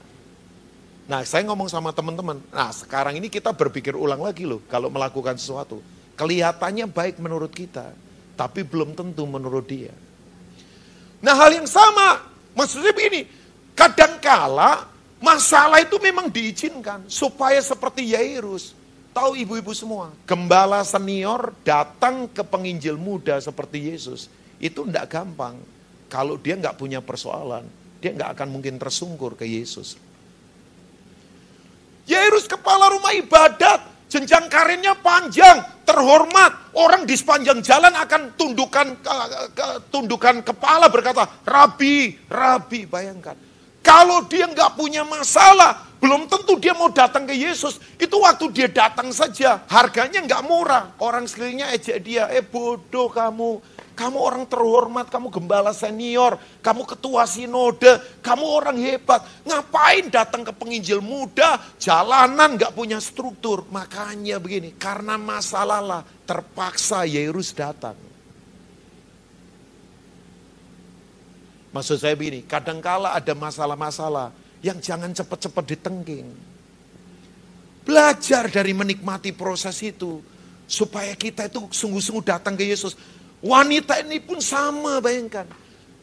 Nah, 1.06 1.22
saya 1.22 1.46
ngomong 1.48 1.70
sama 1.70 1.94
teman-teman. 1.94 2.42
Nah, 2.50 2.74
sekarang 2.74 3.16
ini 3.16 3.32
kita 3.32 3.54
berpikir 3.56 3.94
ulang 3.94 4.20
lagi 4.20 4.42
loh 4.42 4.60
kalau 4.66 4.90
melakukan 4.90 5.38
sesuatu. 5.38 5.78
Kelihatannya 6.18 6.90
baik 6.90 7.22
menurut 7.22 7.54
kita, 7.54 7.94
tapi 8.36 8.66
belum 8.66 8.92
tentu 8.98 9.24
menurut 9.24 9.64
dia. 9.64 9.94
Nah, 11.22 11.34
hal 11.38 11.56
yang 11.56 11.68
sama, 11.70 12.20
maksudnya 12.58 12.90
begini, 12.90 13.24
kadangkala 13.72 14.91
masalah 15.22 15.80
itu 15.80 15.96
memang 16.02 16.28
diizinkan 16.28 17.06
supaya 17.06 17.62
seperti 17.62 18.12
Yairus. 18.12 18.74
Tahu 19.12 19.36
ibu-ibu 19.36 19.76
semua, 19.76 20.08
gembala 20.24 20.80
senior 20.88 21.52
datang 21.62 22.24
ke 22.32 22.40
penginjil 22.40 22.96
muda 22.96 23.36
seperti 23.38 23.92
Yesus. 23.92 24.26
Itu 24.56 24.88
tidak 24.88 25.12
gampang. 25.12 25.60
Kalau 26.08 26.40
dia 26.40 26.56
nggak 26.56 26.80
punya 26.80 27.04
persoalan, 27.04 27.64
dia 28.00 28.16
nggak 28.16 28.32
akan 28.32 28.48
mungkin 28.48 28.80
tersungkur 28.80 29.36
ke 29.36 29.44
Yesus. 29.44 30.00
Yairus 32.08 32.48
kepala 32.48 32.88
rumah 32.88 33.12
ibadat, 33.12 34.08
jenjang 34.08 34.48
karirnya 34.48 34.96
panjang, 34.96 35.60
terhormat. 35.84 36.72
Orang 36.72 37.04
di 37.04 37.12
sepanjang 37.12 37.60
jalan 37.60 37.92
akan 37.92 38.32
tundukan 38.32 38.96
tundukan 39.92 40.40
kepala 40.40 40.88
berkata, 40.88 41.44
Rabi, 41.44 42.16
Rabi, 42.32 42.88
bayangkan. 42.88 43.51
Kalau 43.82 44.24
dia 44.30 44.46
nggak 44.46 44.78
punya 44.78 45.02
masalah, 45.02 45.92
belum 46.02 46.26
tentu 46.26 46.58
dia 46.58 46.74
mau 46.74 46.90
datang 46.90 47.26
ke 47.26 47.34
Yesus. 47.34 47.78
Itu 47.98 48.22
waktu 48.22 48.50
dia 48.50 48.66
datang 48.70 49.14
saja, 49.14 49.62
harganya 49.70 50.22
nggak 50.22 50.42
murah. 50.42 50.94
Orang 50.98 51.30
sekelilingnya 51.30 51.74
ejek 51.74 51.98
dia, 52.02 52.26
eh 52.30 52.42
bodoh 52.42 53.10
kamu. 53.10 53.62
Kamu 53.92 54.18
orang 54.18 54.48
terhormat, 54.48 55.12
kamu 55.12 55.28
gembala 55.28 55.70
senior, 55.70 56.40
kamu 56.64 56.88
ketua 56.88 57.28
sinode, 57.28 58.00
kamu 58.24 58.44
orang 58.48 58.78
hebat. 58.80 59.20
Ngapain 59.44 60.08
datang 60.08 60.42
ke 60.42 60.50
penginjil 60.50 61.04
muda, 61.04 61.60
jalanan 61.76 62.56
nggak 62.56 62.72
punya 62.72 62.96
struktur. 62.98 63.68
Makanya 63.68 64.40
begini, 64.40 64.72
karena 64.74 65.20
masalah 65.20 65.78
lah 65.84 66.02
terpaksa 66.24 67.04
Yerus 67.04 67.52
datang. 67.52 68.11
Maksud 71.72 72.04
saya 72.04 72.12
begini, 72.12 72.44
kadangkala 72.44 73.16
ada 73.16 73.32
masalah-masalah 73.32 74.28
yang 74.60 74.76
jangan 74.78 75.10
cepat-cepat 75.10 75.64
ditengking. 75.72 76.28
Belajar 77.82 78.46
dari 78.52 78.76
menikmati 78.76 79.32
proses 79.34 79.80
itu. 79.82 80.20
Supaya 80.68 81.12
kita 81.18 81.50
itu 81.50 81.68
sungguh-sungguh 81.68 82.24
datang 82.24 82.56
ke 82.56 82.64
Yesus. 82.64 82.96
Wanita 83.42 83.98
ini 84.04 84.22
pun 84.22 84.38
sama 84.38 85.02
bayangkan. 85.02 85.44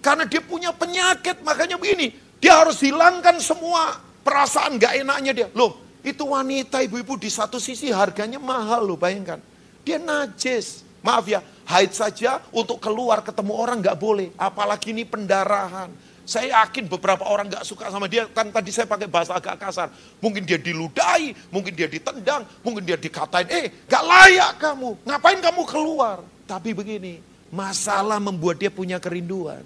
Karena 0.03 0.27
dia 0.27 0.43
punya 0.43 0.73
penyakit, 0.75 1.41
makanya 1.41 1.79
begini. 1.79 2.13
Dia 2.41 2.59
harus 2.65 2.81
hilangkan 2.83 3.39
semua 3.39 3.99
perasaan 4.25 4.77
gak 4.77 4.99
enaknya 4.99 5.31
dia. 5.31 5.47
Loh, 5.55 5.79
itu 6.03 6.23
wanita 6.23 6.79
ibu-ibu 6.83 7.19
di 7.19 7.27
satu 7.27 7.59
sisi 7.59 7.91
harganya 7.91 8.39
mahal 8.39 8.87
loh 8.87 8.97
bayangkan. 8.99 9.39
Dia 9.83 9.99
najis. 9.99 10.83
Maaf 10.99 11.27
ya, 11.31 11.39
haid 11.69 11.93
saja 11.93 12.41
untuk 12.49 12.81
keluar 12.81 13.21
ketemu 13.21 13.53
orang 13.53 13.77
gak 13.79 14.01
boleh. 14.01 14.33
Apalagi 14.35 14.89
ini 14.91 15.05
pendarahan 15.05 15.93
saya 16.29 16.61
yakin 16.61 16.85
beberapa 16.85 17.25
orang 17.25 17.49
gak 17.49 17.65
suka 17.65 17.89
sama 17.89 18.05
dia, 18.05 18.29
kan 18.29 18.53
tadi 18.53 18.69
saya 18.69 18.85
pakai 18.85 19.09
bahasa 19.09 19.33
agak 19.33 19.57
kasar. 19.57 19.89
Mungkin 20.21 20.45
dia 20.45 20.61
diludahi, 20.61 21.33
mungkin 21.49 21.73
dia 21.73 21.89
ditendang, 21.89 22.45
mungkin 22.61 22.85
dia 22.85 23.01
dikatain, 23.01 23.49
eh 23.49 23.73
gak 23.89 24.03
layak 24.05 24.61
kamu, 24.61 24.93
ngapain 25.09 25.41
kamu 25.41 25.61
keluar? 25.65 26.21
Tapi 26.45 26.77
begini, 26.77 27.17
masalah 27.49 28.21
membuat 28.21 28.61
dia 28.61 28.69
punya 28.69 29.01
kerinduan. 29.01 29.65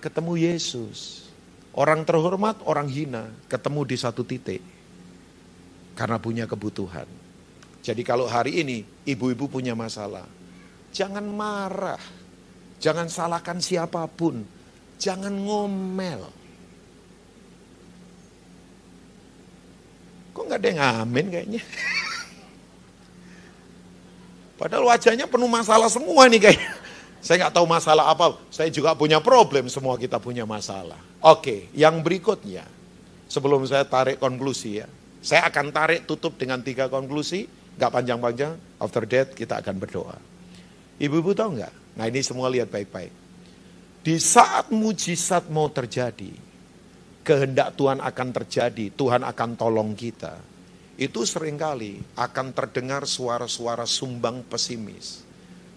Ketemu 0.00 0.48
Yesus, 0.48 1.28
orang 1.76 2.08
terhormat, 2.08 2.64
orang 2.64 2.88
hina, 2.88 3.28
ketemu 3.44 3.84
di 3.84 3.96
satu 4.00 4.24
titik. 4.24 4.64
Karena 5.92 6.16
punya 6.16 6.48
kebutuhan. 6.48 7.06
Jadi 7.84 8.00
kalau 8.00 8.24
hari 8.24 8.64
ini 8.64 8.80
ibu-ibu 9.04 9.44
punya 9.44 9.76
masalah, 9.76 10.24
jangan 10.94 11.26
marah, 11.26 11.98
jangan 12.78 13.10
salahkan 13.10 13.58
siapa 13.58 14.06
pun, 14.06 14.46
Jangan 15.04 15.34
ngomel. 15.34 16.22
Kok 20.34 20.44
nggak 20.50 20.60
ada 20.64 20.68
yang 20.72 20.82
amin 21.04 21.26
kayaknya? 21.30 21.62
Padahal 24.58 24.84
wajahnya 24.88 25.26
penuh 25.28 25.50
masalah 25.50 25.90
semua 25.90 26.26
nih 26.30 26.50
kayaknya. 26.50 26.70
Saya 27.24 27.36
nggak 27.44 27.54
tahu 27.56 27.66
masalah 27.68 28.10
apa. 28.10 28.36
Saya 28.48 28.72
juga 28.72 28.96
punya 28.96 29.20
problem. 29.20 29.68
Semua 29.68 29.96
kita 29.96 30.20
punya 30.20 30.44
masalah. 30.44 30.98
Oke, 31.20 31.68
yang 31.76 32.00
berikutnya. 32.00 32.64
Sebelum 33.28 33.64
saya 33.68 33.84
tarik 33.88 34.20
konklusi 34.20 34.84
ya. 34.84 34.86
Saya 35.24 35.48
akan 35.48 35.72
tarik 35.72 36.04
tutup 36.04 36.36
dengan 36.36 36.60
tiga 36.60 36.92
konklusi. 36.92 37.48
Nggak 37.80 37.90
panjang-panjang. 37.90 38.52
After 38.80 39.04
that 39.08 39.32
kita 39.32 39.64
akan 39.64 39.80
berdoa. 39.80 40.33
Ibu-ibu 40.98 41.34
tahu 41.34 41.58
nggak? 41.58 41.74
Nah 41.98 42.04
ini 42.06 42.20
semua 42.22 42.50
lihat 42.50 42.70
baik-baik. 42.70 43.12
Di 44.04 44.20
saat 44.20 44.68
mujizat 44.68 45.48
mau 45.48 45.72
terjadi, 45.72 46.28
kehendak 47.24 47.72
Tuhan 47.74 48.04
akan 48.04 48.28
terjadi, 48.36 48.92
Tuhan 48.92 49.24
akan 49.24 49.50
tolong 49.56 49.96
kita. 49.96 50.36
Itu 50.94 51.26
sering 51.26 51.58
kali 51.58 51.98
akan 52.14 52.54
terdengar 52.54 53.08
suara-suara 53.08 53.88
sumbang 53.88 54.46
pesimis 54.46 55.24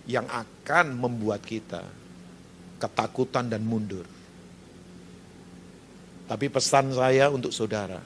yang 0.06 0.30
akan 0.30 0.94
membuat 0.94 1.42
kita 1.42 1.82
ketakutan 2.78 3.50
dan 3.50 3.66
mundur. 3.66 4.06
Tapi 6.28 6.46
pesan 6.52 6.94
saya 6.94 7.32
untuk 7.32 7.56
saudara, 7.56 8.04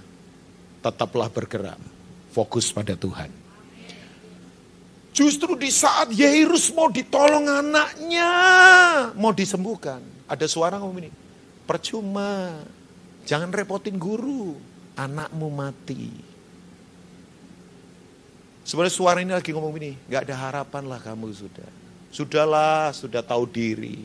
tetaplah 0.79 1.27
bergerak, 1.27 1.81
fokus 2.31 2.69
pada 2.69 2.93
Tuhan. 2.95 3.40
Justru 5.21 5.53
di 5.53 5.69
saat 5.69 6.09
Yairus 6.09 6.73
mau 6.73 6.89
ditolong 6.89 7.45
anaknya, 7.45 8.33
mau 9.13 9.29
disembuhkan. 9.29 10.01
Ada 10.25 10.49
suara 10.49 10.81
ngomong 10.81 10.97
ini, 10.97 11.13
percuma, 11.69 12.57
jangan 13.29 13.53
repotin 13.53 14.01
guru, 14.01 14.57
anakmu 14.97 15.45
mati. 15.53 16.09
Sebenarnya 18.65 18.97
suara 18.97 19.21
ini 19.21 19.29
lagi 19.29 19.53
ngomong 19.53 19.77
ini, 19.77 19.93
gak 20.09 20.25
ada 20.25 20.35
harapan 20.41 20.89
lah 20.89 20.97
kamu 20.97 21.29
sudah. 21.37 21.69
Sudahlah, 22.09 22.89
sudah 22.89 23.21
tahu 23.21 23.45
diri. 23.45 24.01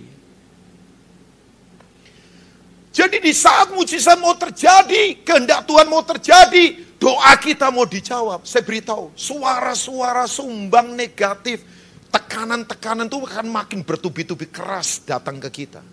Jadi 2.92 3.24
di 3.24 3.32
saat 3.32 3.72
mujizat 3.72 4.20
mau 4.20 4.36
terjadi, 4.36 5.16
kehendak 5.24 5.64
Tuhan 5.64 5.88
mau 5.88 6.04
terjadi, 6.04 6.85
doa 6.96 7.32
kita 7.36 7.68
mau 7.70 7.84
dijawab, 7.84 8.44
saya 8.48 8.64
beritahu, 8.64 9.12
suara-suara 9.14 10.24
sumbang 10.24 10.96
negatif, 10.96 11.62
tekanan-tekanan 12.10 13.06
itu 13.06 13.20
akan 13.20 13.46
makin 13.52 13.80
bertubi-tubi 13.84 14.48
keras 14.48 15.04
datang 15.04 15.36
ke 15.36 15.64
kita. 15.64 15.84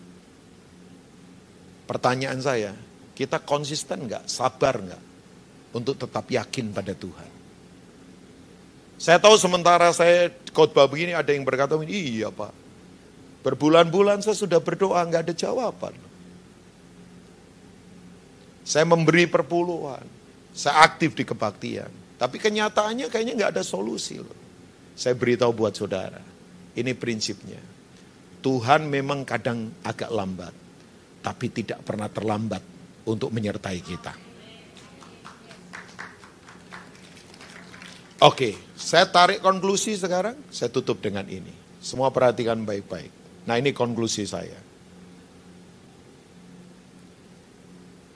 Pertanyaan 1.83 2.39
saya, 2.39 2.71
kita 3.13 3.43
konsisten 3.43 4.07
nggak, 4.07 4.25
sabar 4.25 4.79
nggak 4.79 5.03
untuk 5.75 5.99
tetap 5.99 6.25
yakin 6.31 6.71
pada 6.71 6.95
Tuhan? 6.95 7.29
Saya 8.95 9.19
tahu 9.19 9.35
sementara 9.35 9.91
saya 9.91 10.31
khotbah 10.55 10.87
begini 10.87 11.11
ada 11.11 11.35
yang 11.35 11.43
berkata, 11.43 11.75
iya 11.83 12.31
pak, 12.31 12.55
berbulan-bulan 13.43 14.23
saya 14.23 14.39
sudah 14.39 14.63
berdoa 14.63 15.03
nggak 15.03 15.27
ada 15.27 15.35
jawaban. 15.35 15.91
Saya 18.63 18.87
memberi 18.87 19.27
perpuluhan, 19.27 20.07
saya 20.53 20.85
aktif 20.85 21.17
di 21.17 21.25
kebaktian. 21.25 21.89
Tapi 22.21 22.37
kenyataannya 22.39 23.09
kayaknya 23.09 23.33
nggak 23.35 23.51
ada 23.59 23.63
solusi 23.65 24.21
loh. 24.21 24.37
Saya 24.93 25.17
beritahu 25.17 25.51
buat 25.51 25.73
saudara, 25.73 26.21
ini 26.77 26.93
prinsipnya. 26.93 27.59
Tuhan 28.45 28.85
memang 28.85 29.25
kadang 29.25 29.73
agak 29.81 30.13
lambat, 30.13 30.53
tapi 31.25 31.49
tidak 31.49 31.81
pernah 31.81 32.07
terlambat 32.07 32.61
untuk 33.09 33.33
menyertai 33.33 33.79
kita. 33.81 34.13
Oke, 38.23 38.55
saya 38.77 39.09
tarik 39.09 39.43
konklusi 39.43 39.99
sekarang, 39.99 40.47
saya 40.47 40.71
tutup 40.71 41.03
dengan 41.03 41.27
ini. 41.27 41.51
Semua 41.83 42.07
perhatikan 42.07 42.63
baik-baik. 42.63 43.11
Nah 43.43 43.59
ini 43.59 43.75
konklusi 43.75 44.23
saya. 44.23 44.55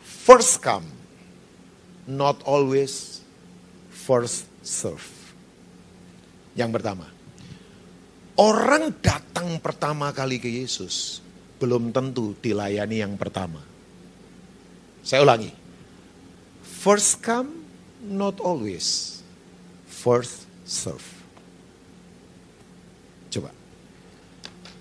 First 0.04 0.64
come, 0.64 0.97
not 2.08 2.39
always 2.47 3.20
first 3.91 4.47
serve. 4.64 5.03
Yang 6.55 6.80
pertama, 6.80 7.05
orang 8.39 8.95
datang 9.03 9.60
pertama 9.60 10.10
kali 10.16 10.39
ke 10.39 10.47
Yesus 10.47 11.20
belum 11.60 11.91
tentu 11.91 12.34
dilayani 12.39 13.03
yang 13.03 13.14
pertama. 13.20 13.62
Saya 15.03 15.22
ulangi. 15.28 15.51
First 16.64 17.20
come, 17.20 17.51
not 18.01 18.39
always. 18.39 19.20
First 19.86 20.47
serve. 20.64 21.03
Coba. 23.28 23.51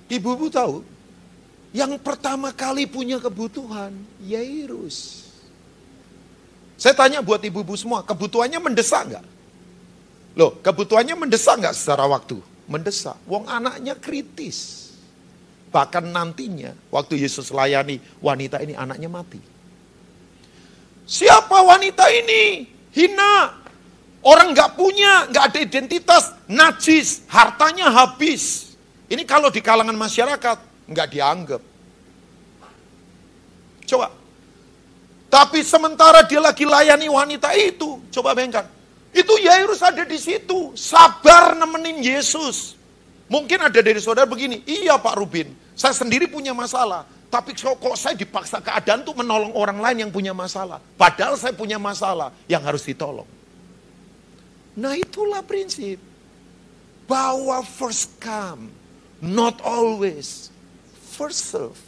Ibu-ibu 0.06 0.46
tahu, 0.46 0.86
yang 1.74 1.98
pertama 1.98 2.54
kali 2.54 2.86
punya 2.86 3.18
kebutuhan, 3.18 3.90
Yairus. 4.22 5.25
Saya 6.76 6.92
tanya 6.92 7.24
buat 7.24 7.40
ibu-ibu 7.40 7.72
semua, 7.74 8.04
kebutuhannya 8.04 8.60
mendesak 8.60 9.08
nggak? 9.08 9.24
Loh, 10.36 10.60
kebutuhannya 10.60 11.16
mendesak 11.16 11.56
nggak 11.56 11.72
secara 11.72 12.04
waktu? 12.04 12.36
Mendesak. 12.68 13.16
Wong 13.24 13.48
anaknya 13.48 13.96
kritis. 13.96 14.92
Bahkan 15.72 16.12
nantinya, 16.12 16.76
waktu 16.92 17.16
Yesus 17.20 17.48
layani 17.48 17.96
wanita 18.20 18.60
ini, 18.60 18.76
anaknya 18.76 19.08
mati. 19.08 19.40
Siapa 21.08 21.64
wanita 21.64 22.04
ini? 22.12 22.68
Hina. 22.92 23.64
Orang 24.26 24.52
nggak 24.52 24.74
punya, 24.74 25.30
nggak 25.30 25.44
ada 25.54 25.58
identitas, 25.62 26.34
najis, 26.50 27.22
hartanya 27.30 27.94
habis. 27.94 28.74
Ini 29.06 29.22
kalau 29.22 29.54
di 29.54 29.62
kalangan 29.62 29.94
masyarakat, 29.94 30.58
nggak 30.90 31.08
dianggap. 31.14 31.62
Coba, 33.86 34.10
tapi 35.36 35.60
sementara 35.60 36.24
dia 36.24 36.40
lagi 36.40 36.64
layani 36.64 37.12
wanita 37.12 37.52
itu, 37.60 38.00
coba 38.08 38.32
bayangkan. 38.32 38.64
Itu 39.12 39.36
Yairus 39.36 39.84
ada 39.84 40.00
di 40.00 40.16
situ, 40.16 40.72
sabar 40.72 41.52
nemenin 41.52 42.00
Yesus. 42.00 42.72
Mungkin 43.28 43.68
ada 43.68 43.84
dari 43.84 44.00
saudara 44.00 44.24
begini, 44.24 44.64
iya 44.64 44.96
Pak 44.96 45.12
Rubin, 45.12 45.52
saya 45.76 45.92
sendiri 45.92 46.24
punya 46.24 46.56
masalah. 46.56 47.04
Tapi 47.28 47.52
kok, 47.52 47.76
saya 48.00 48.16
dipaksa 48.16 48.64
keadaan 48.64 49.04
untuk 49.04 49.20
menolong 49.20 49.52
orang 49.52 49.76
lain 49.76 50.08
yang 50.08 50.12
punya 50.14 50.32
masalah. 50.32 50.80
Padahal 50.96 51.36
saya 51.36 51.52
punya 51.52 51.76
masalah 51.76 52.32
yang 52.48 52.64
harus 52.64 52.88
ditolong. 52.88 53.28
Nah 54.72 54.96
itulah 54.96 55.44
prinsip. 55.44 56.00
Bahwa 57.04 57.60
first 57.60 58.16
come, 58.24 58.72
not 59.20 59.60
always 59.60 60.48
first 61.12 61.52
serve. 61.52 61.85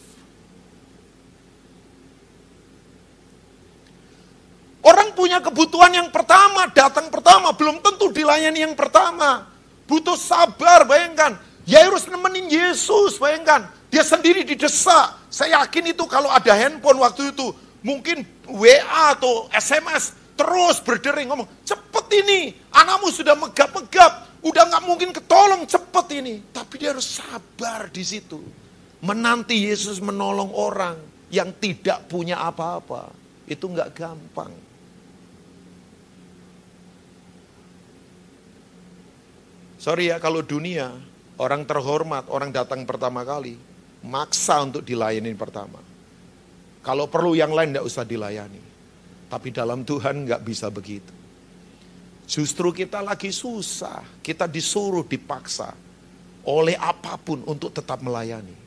Orang 4.88 5.12
punya 5.12 5.36
kebutuhan 5.44 5.92
yang 5.92 6.08
pertama, 6.08 6.64
datang 6.72 7.12
pertama, 7.12 7.52
belum 7.52 7.84
tentu 7.84 8.08
dilayani 8.08 8.64
yang 8.64 8.72
pertama. 8.72 9.44
Butuh 9.84 10.16
sabar, 10.16 10.88
bayangkan. 10.88 11.36
Yairus 11.68 12.08
nemenin 12.08 12.48
Yesus, 12.48 13.20
bayangkan. 13.20 13.68
Dia 13.92 14.00
sendiri 14.00 14.48
didesak. 14.48 15.28
Saya 15.28 15.60
yakin 15.60 15.92
itu 15.92 16.08
kalau 16.08 16.32
ada 16.32 16.56
handphone 16.56 17.04
waktu 17.04 17.36
itu, 17.36 17.52
mungkin 17.84 18.24
WA 18.48 19.12
atau 19.12 19.52
SMS, 19.52 20.16
terus 20.40 20.80
berdering 20.80 21.28
ngomong, 21.28 21.48
cepet 21.68 22.24
ini, 22.24 22.56
anakmu 22.72 23.12
sudah 23.12 23.36
megap-megap, 23.36 24.40
udah 24.40 24.62
nggak 24.72 24.84
mungkin 24.88 25.12
ketolong, 25.12 25.68
cepet 25.68 26.06
ini. 26.16 26.40
Tapi 26.48 26.80
dia 26.80 26.96
harus 26.96 27.20
sabar 27.20 27.92
di 27.92 28.00
situ. 28.00 28.40
Menanti 29.04 29.68
Yesus 29.68 30.00
menolong 30.00 30.48
orang 30.56 30.96
yang 31.28 31.52
tidak 31.60 32.08
punya 32.08 32.40
apa-apa. 32.40 33.12
Itu 33.44 33.68
nggak 33.68 33.92
gampang. 33.92 34.67
Sorry 39.88 40.12
ya 40.12 40.20
kalau 40.20 40.44
dunia, 40.44 40.92
orang 41.40 41.64
terhormat, 41.64 42.28
orang 42.28 42.52
datang 42.52 42.84
pertama 42.84 43.24
kali, 43.24 43.56
maksa 44.04 44.60
untuk 44.60 44.84
dilayani 44.84 45.32
pertama. 45.32 45.80
Kalau 46.84 47.08
perlu 47.08 47.32
yang 47.32 47.56
lain 47.56 47.72
tidak 47.72 47.88
usah 47.88 48.04
dilayani. 48.04 48.60
Tapi 49.32 49.48
dalam 49.48 49.88
Tuhan 49.88 50.28
nggak 50.28 50.44
bisa 50.44 50.68
begitu. 50.68 51.08
Justru 52.28 52.68
kita 52.68 53.00
lagi 53.00 53.32
susah, 53.32 54.04
kita 54.20 54.44
disuruh 54.44 55.08
dipaksa 55.08 55.72
oleh 56.44 56.76
apa 56.76 57.16
pun 57.16 57.40
untuk 57.48 57.72
tetap 57.72 58.04
melayani. 58.04 58.60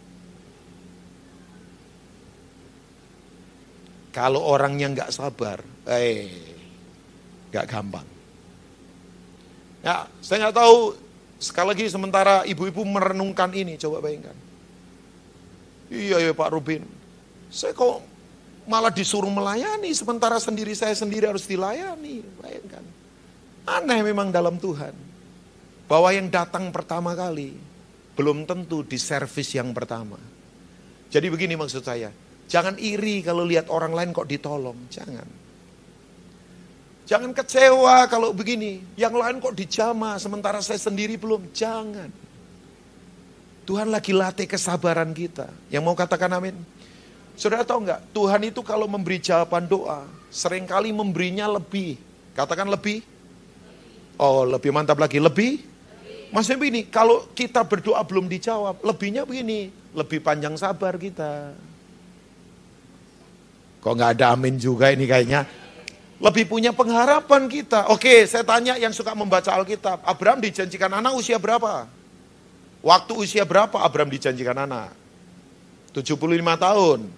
Kalau 4.09 4.41
orangnya 4.41 4.89
nggak 4.89 5.13
sabar, 5.13 5.61
eh, 5.85 6.33
nggak 7.53 7.69
gampang. 7.69 8.09
Ya, 9.85 10.09
saya 10.17 10.49
nggak 10.49 10.57
tahu 10.57 11.10
sekali 11.41 11.73
lagi 11.73 11.89
sementara 11.89 12.45
ibu-ibu 12.45 12.85
merenungkan 12.85 13.49
ini, 13.51 13.75
coba 13.81 14.05
bayangkan. 14.05 14.37
Iya 15.91 16.21
ya 16.21 16.31
Pak 16.31 16.49
Rubin, 16.53 16.85
saya 17.51 17.75
kok 17.75 17.99
malah 18.69 18.93
disuruh 18.93 19.27
melayani 19.27 19.91
sementara 19.91 20.37
sendiri 20.37 20.71
saya 20.77 20.93
sendiri 20.93 21.27
harus 21.27 21.43
dilayani. 21.49 22.23
Bayangkan. 22.39 22.83
Aneh 23.67 23.99
memang 24.05 24.29
dalam 24.31 24.55
Tuhan. 24.61 24.93
Bahwa 25.91 26.07
yang 26.15 26.31
datang 26.31 26.71
pertama 26.71 27.11
kali 27.11 27.51
belum 28.15 28.47
tentu 28.47 28.85
di 28.87 28.95
servis 28.95 29.51
yang 29.51 29.75
pertama. 29.75 30.15
Jadi 31.11 31.27
begini 31.27 31.59
maksud 31.59 31.83
saya, 31.83 32.07
jangan 32.47 32.79
iri 32.79 33.19
kalau 33.19 33.43
lihat 33.43 33.67
orang 33.67 33.91
lain 33.91 34.15
kok 34.15 34.29
ditolong, 34.31 34.87
jangan. 34.87 35.40
Jangan 37.11 37.35
kecewa 37.35 38.07
kalau 38.07 38.31
begini, 38.31 38.79
yang 38.95 39.11
lain 39.11 39.43
kok 39.43 39.51
dijama 39.51 40.15
sementara 40.15 40.63
saya 40.63 40.79
sendiri 40.79 41.19
belum, 41.19 41.51
jangan. 41.51 42.07
Tuhan 43.67 43.91
lagi 43.91 44.15
latih 44.15 44.47
kesabaran 44.47 45.11
kita. 45.11 45.51
Yang 45.67 45.83
mau 45.83 45.91
katakan 45.91 46.31
amin? 46.31 46.55
Saudara 47.35 47.67
tahu 47.67 47.83
nggak, 47.83 48.15
Tuhan 48.15 48.47
itu 48.47 48.63
kalau 48.63 48.87
memberi 48.87 49.19
jawaban 49.19 49.67
doa, 49.67 50.07
sering 50.31 50.63
kali 50.63 50.95
memberinya 50.95 51.51
lebih. 51.51 51.99
Katakan 52.31 52.71
lebih. 52.71 53.03
Oh, 54.15 54.47
lebih 54.47 54.71
mantap 54.71 54.95
lagi. 54.95 55.19
Lebih? 55.19 55.67
Maksudnya 56.31 56.63
begini, 56.63 56.87
kalau 56.87 57.27
kita 57.35 57.67
berdoa 57.67 57.99
belum 58.07 58.31
dijawab, 58.31 58.79
lebihnya 58.87 59.27
begini, 59.27 59.67
lebih 59.91 60.23
panjang 60.23 60.55
sabar 60.55 60.95
kita. 60.95 61.59
Kok 63.83 63.93
nggak 63.99 64.15
ada 64.15 64.31
amin 64.31 64.55
juga 64.55 64.95
ini 64.95 65.03
kayaknya. 65.03 65.43
Lebih 66.21 66.45
punya 66.45 66.69
pengharapan 66.69 67.49
kita. 67.49 67.89
Oke, 67.89 68.29
saya 68.29 68.45
tanya 68.45 68.77
yang 68.77 68.93
suka 68.93 69.17
membaca 69.17 69.49
Alkitab. 69.57 70.05
Abraham 70.05 70.37
dijanjikan 70.45 70.93
anak 70.93 71.17
usia 71.17 71.41
berapa? 71.41 71.89
Waktu 72.85 73.13
usia 73.17 73.41
berapa 73.41 73.81
Abraham 73.81 74.13
dijanjikan 74.13 74.53
anak? 74.53 74.93
75 75.97 76.13
tahun. 76.61 77.09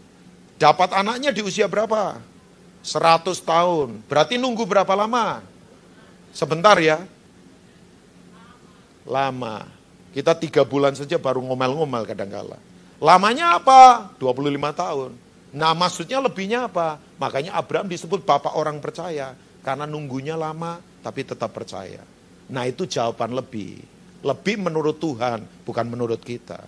Dapat 0.55 0.89
anaknya 0.95 1.35
di 1.35 1.43
usia 1.43 1.67
berapa? 1.67 2.15
100 2.79 3.43
tahun. 3.43 3.99
Berarti 4.07 4.39
nunggu 4.39 4.63
berapa 4.63 4.95
lama? 4.95 5.43
Sebentar 6.31 6.79
ya. 6.79 7.03
Lama. 9.03 9.67
Kita 10.15 10.31
tiga 10.31 10.63
bulan 10.63 10.95
saja 10.95 11.19
baru 11.19 11.43
ngomel-ngomel 11.43 12.07
kadang-kala. 12.07 12.55
Lamanya 13.03 13.59
apa? 13.59 14.15
25 14.15 14.71
tahun. 14.71 15.11
Nah 15.53 15.77
maksudnya 15.77 16.17
lebihnya 16.17 16.65
apa? 16.65 16.97
Makanya 17.21 17.53
Abraham 17.53 17.85
disebut 17.85 18.25
bapak 18.25 18.57
orang 18.57 18.81
percaya. 18.81 19.37
Karena 19.63 19.87
nunggunya 19.87 20.33
lama 20.35 20.81
tapi 21.05 21.23
tetap 21.23 21.53
percaya. 21.53 22.01
Nah 22.49 22.63
itu 22.65 22.89
jawaban 22.89 23.37
lebih. 23.37 23.79
Lebih 24.23 24.55
menurut 24.59 24.97
Tuhan, 24.97 25.43
bukan 25.67 25.85
menurut 25.87 26.19
kita. 26.23 26.63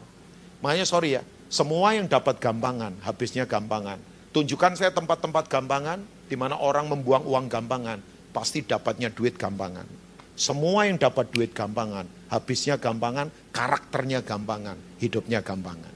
Makanya 0.59 0.83
sorry 0.83 1.15
ya, 1.15 1.23
semua 1.47 1.95
yang 1.95 2.05
dapat 2.11 2.37
gampangan, 2.43 2.99
habisnya 2.99 3.47
gampangan. 3.47 3.95
Tunjukkan 4.35 4.75
saya 4.75 4.91
tempat-tempat 4.91 5.47
gampangan, 5.47 6.03
di 6.27 6.35
mana 6.35 6.59
orang 6.59 6.91
membuang 6.91 7.23
uang 7.23 7.47
gampangan, 7.47 8.03
pasti 8.35 8.59
dapatnya 8.59 9.07
duit 9.07 9.39
gampangan. 9.39 9.87
Semua 10.35 10.83
yang 10.83 10.99
dapat 10.99 11.31
duit 11.31 11.55
gampangan, 11.55 12.27
habisnya 12.27 12.75
gampangan, 12.75 13.31
karakternya 13.55 14.19
gampangan, 14.19 14.75
hidupnya 14.99 15.39
gampangan. 15.39 15.94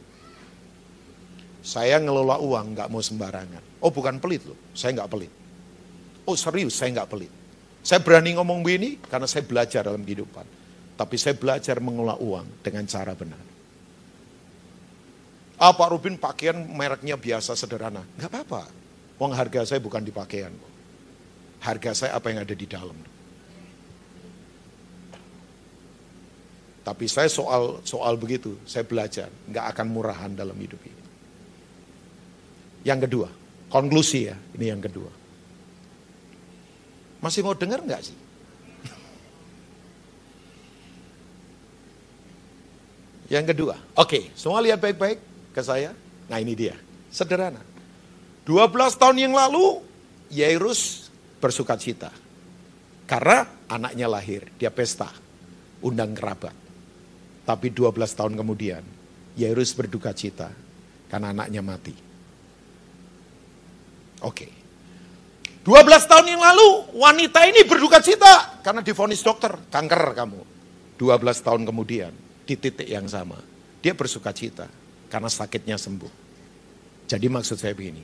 Saya 1.60 1.99
ngelola 1.99 2.39
uang 2.39 2.76
nggak 2.76 2.88
mau 2.88 3.03
sembarangan. 3.03 3.84
Oh 3.84 3.91
bukan 3.91 4.20
pelit 4.20 4.47
loh, 4.47 4.55
saya 4.72 4.95
nggak 4.95 5.12
pelit. 5.12 5.32
Oh 6.24 6.36
serius, 6.39 6.80
saya 6.80 6.95
nggak 6.95 7.10
pelit. 7.12 7.32
Saya 7.84 8.03
berani 8.03 8.36
ngomong 8.36 8.64
begini 8.64 8.99
karena 9.07 9.28
saya 9.28 9.43
belajar 9.43 9.88
dalam 9.88 10.03
kehidupan. 10.03 10.45
Tapi 10.99 11.16
saya 11.16 11.36
belajar 11.36 11.80
mengelola 11.80 12.20
uang 12.20 12.60
dengan 12.60 12.84
cara 12.88 13.16
benar. 13.16 13.39
Ah 15.60 15.76
Pak 15.76 15.88
Rubin 15.91 16.16
pakaian 16.16 16.55
mereknya 16.55 17.20
biasa 17.20 17.55
sederhana. 17.55 18.03
Nggak 18.16 18.32
apa-apa. 18.32 18.64
Uang 19.20 19.36
harga 19.36 19.76
saya 19.76 19.80
bukan 19.84 19.99
di 20.03 20.12
pakaian. 20.12 20.51
Harga 21.60 21.91
saya 21.91 22.16
apa 22.16 22.32
yang 22.32 22.39
ada 22.43 22.55
di 22.55 22.68
dalam. 22.68 22.95
Tapi 26.84 27.05
saya 27.12 27.28
soal 27.28 27.84
soal 27.84 28.16
begitu, 28.16 28.55
saya 28.64 28.88
belajar. 28.88 29.28
Nggak 29.51 29.66
akan 29.76 29.88
murahan 29.91 30.32
dalam 30.32 30.55
hidup 30.55 30.80
ini. 30.88 31.09
Yang 32.88 32.99
kedua, 33.07 33.27
konklusi 33.67 34.32
ya, 34.32 34.36
ini 34.55 34.65
yang 34.71 34.80
kedua. 34.80 35.11
Masih 37.19 37.43
mau 37.43 37.55
dengar 37.55 37.84
nggak 37.84 38.01
sih? 38.03 38.17
Yang 43.30 43.53
kedua, 43.53 43.77
oke, 43.93 44.34
semua 44.34 44.57
lihat 44.57 44.82
baik-baik 44.82 45.21
ke 45.53 45.61
saya. 45.61 45.93
Nah 46.25 46.41
ini 46.41 46.57
dia, 46.57 46.73
sederhana. 47.13 47.61
12 48.49 48.73
tahun 48.97 49.30
yang 49.30 49.34
lalu, 49.38 49.86
Yairus 50.34 51.13
bersuka 51.38 51.77
cita. 51.77 52.09
Karena 53.05 53.45
anaknya 53.69 54.09
lahir, 54.09 54.49
dia 54.57 54.73
pesta, 54.73 55.13
undang 55.86 56.17
kerabat. 56.17 56.57
Tapi 57.45 57.69
12 57.69 58.17
tahun 58.17 58.34
kemudian, 58.34 58.82
Yairus 59.38 59.77
berduka 59.77 60.09
cita 60.09 60.49
karena 61.05 61.30
anaknya 61.30 61.61
mati. 61.61 62.09
Oke. 64.26 64.47
12 65.63 66.09
tahun 66.09 66.26
yang 66.34 66.41
lalu 66.41 66.97
wanita 66.97 67.45
ini 67.45 67.67
berduka 67.67 67.99
cita 67.99 68.63
karena 68.63 68.80
difonis 68.80 69.22
dokter, 69.22 69.53
kanker 69.70 70.15
kamu. 70.15 70.41
12 70.95 71.45
tahun 71.45 71.61
kemudian 71.67 72.11
di 72.47 72.55
titik 72.55 72.88
yang 72.88 73.07
sama, 73.07 73.39
dia 73.84 73.95
bersuka 73.95 74.32
cita 74.32 74.67
karena 75.11 75.28
sakitnya 75.28 75.76
sembuh. 75.76 76.13
Jadi 77.09 77.26
maksud 77.28 77.57
saya 77.57 77.74
begini, 77.74 78.03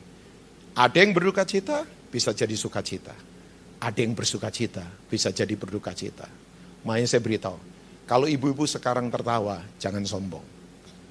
ada 0.76 0.98
yang 0.98 1.16
berduka 1.16 1.48
cita 1.48 1.88
bisa 2.10 2.36
jadi 2.36 2.58
sukacita. 2.58 3.16
Ada 3.80 4.02
yang 4.02 4.18
bersuka 4.18 4.50
cita 4.50 4.84
bisa 5.08 5.30
jadi 5.30 5.54
berduka 5.54 5.94
cita. 5.94 6.26
Makanya 6.88 7.08
saya 7.08 7.22
beritahu, 7.22 7.60
kalau 8.10 8.26
ibu-ibu 8.26 8.66
sekarang 8.66 9.08
tertawa, 9.14 9.62
jangan 9.78 10.02
sombong. 10.02 10.44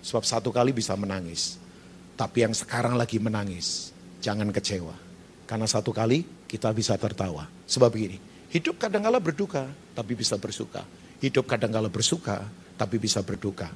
Sebab 0.04 0.24
satu 0.26 0.50
kali 0.50 0.74
bisa 0.74 0.92
menangis. 0.98 1.56
Tapi 2.14 2.46
yang 2.46 2.54
sekarang 2.54 2.94
lagi 2.98 3.18
menangis, 3.18 3.93
jangan 4.24 4.48
kecewa. 4.48 4.96
Karena 5.44 5.68
satu 5.68 5.92
kali 5.92 6.24
kita 6.48 6.72
bisa 6.72 6.96
tertawa. 6.96 7.44
Sebab 7.68 7.92
begini, 7.92 8.16
hidup 8.48 8.80
kadang-kala 8.80 9.20
berduka, 9.20 9.68
tapi 9.92 10.16
bisa 10.16 10.40
bersuka. 10.40 10.80
Hidup 11.20 11.44
kadang-kala 11.44 11.92
bersuka, 11.92 12.40
tapi 12.80 12.96
bisa 12.96 13.20
berduka. 13.20 13.68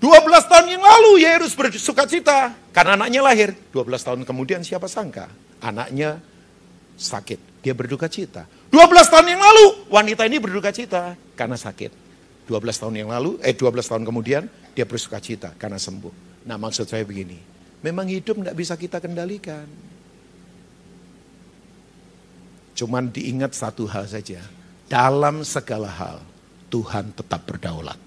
12 0.00 0.50
tahun 0.50 0.66
yang 0.72 0.82
lalu 0.84 1.22
Yesus 1.22 1.52
bersuka 1.56 2.04
cita 2.08 2.56
karena 2.72 2.96
anaknya 2.96 3.20
lahir. 3.24 3.50
12 3.72 4.04
tahun 4.04 4.20
kemudian 4.24 4.60
siapa 4.64 4.88
sangka 4.88 5.28
anaknya 5.64 6.20
sakit. 6.98 7.64
Dia 7.64 7.72
berduka 7.72 8.10
cita. 8.10 8.44
12 8.68 8.84
tahun 9.08 9.26
yang 9.32 9.40
lalu 9.40 9.88
wanita 9.88 10.28
ini 10.28 10.36
berduka 10.42 10.74
cita 10.74 11.16
karena 11.38 11.56
sakit. 11.56 12.04
12 12.44 12.60
tahun 12.76 12.94
yang 13.00 13.08
lalu, 13.08 13.40
eh 13.40 13.56
12 13.56 13.80
tahun 13.80 14.04
kemudian 14.04 14.44
dia 14.76 14.84
bersuka 14.84 15.16
cita 15.24 15.56
karena 15.56 15.80
sembuh. 15.80 16.44
Nah 16.44 16.60
maksud 16.60 16.84
saya 16.84 17.00
begini, 17.08 17.40
memang 17.84 18.08
hidup 18.08 18.40
tidak 18.40 18.56
bisa 18.56 18.74
kita 18.80 18.96
kendalikan. 18.96 19.68
Cuman 22.74 23.12
diingat 23.12 23.52
satu 23.52 23.84
hal 23.86 24.08
saja, 24.08 24.40
dalam 24.88 25.44
segala 25.44 25.92
hal 25.92 26.18
Tuhan 26.72 27.12
tetap 27.12 27.44
berdaulat. 27.44 28.00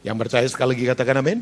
Yang 0.00 0.16
percaya 0.24 0.46
sekali 0.48 0.78
lagi 0.78 0.84
katakan 0.88 1.20
amin. 1.20 1.38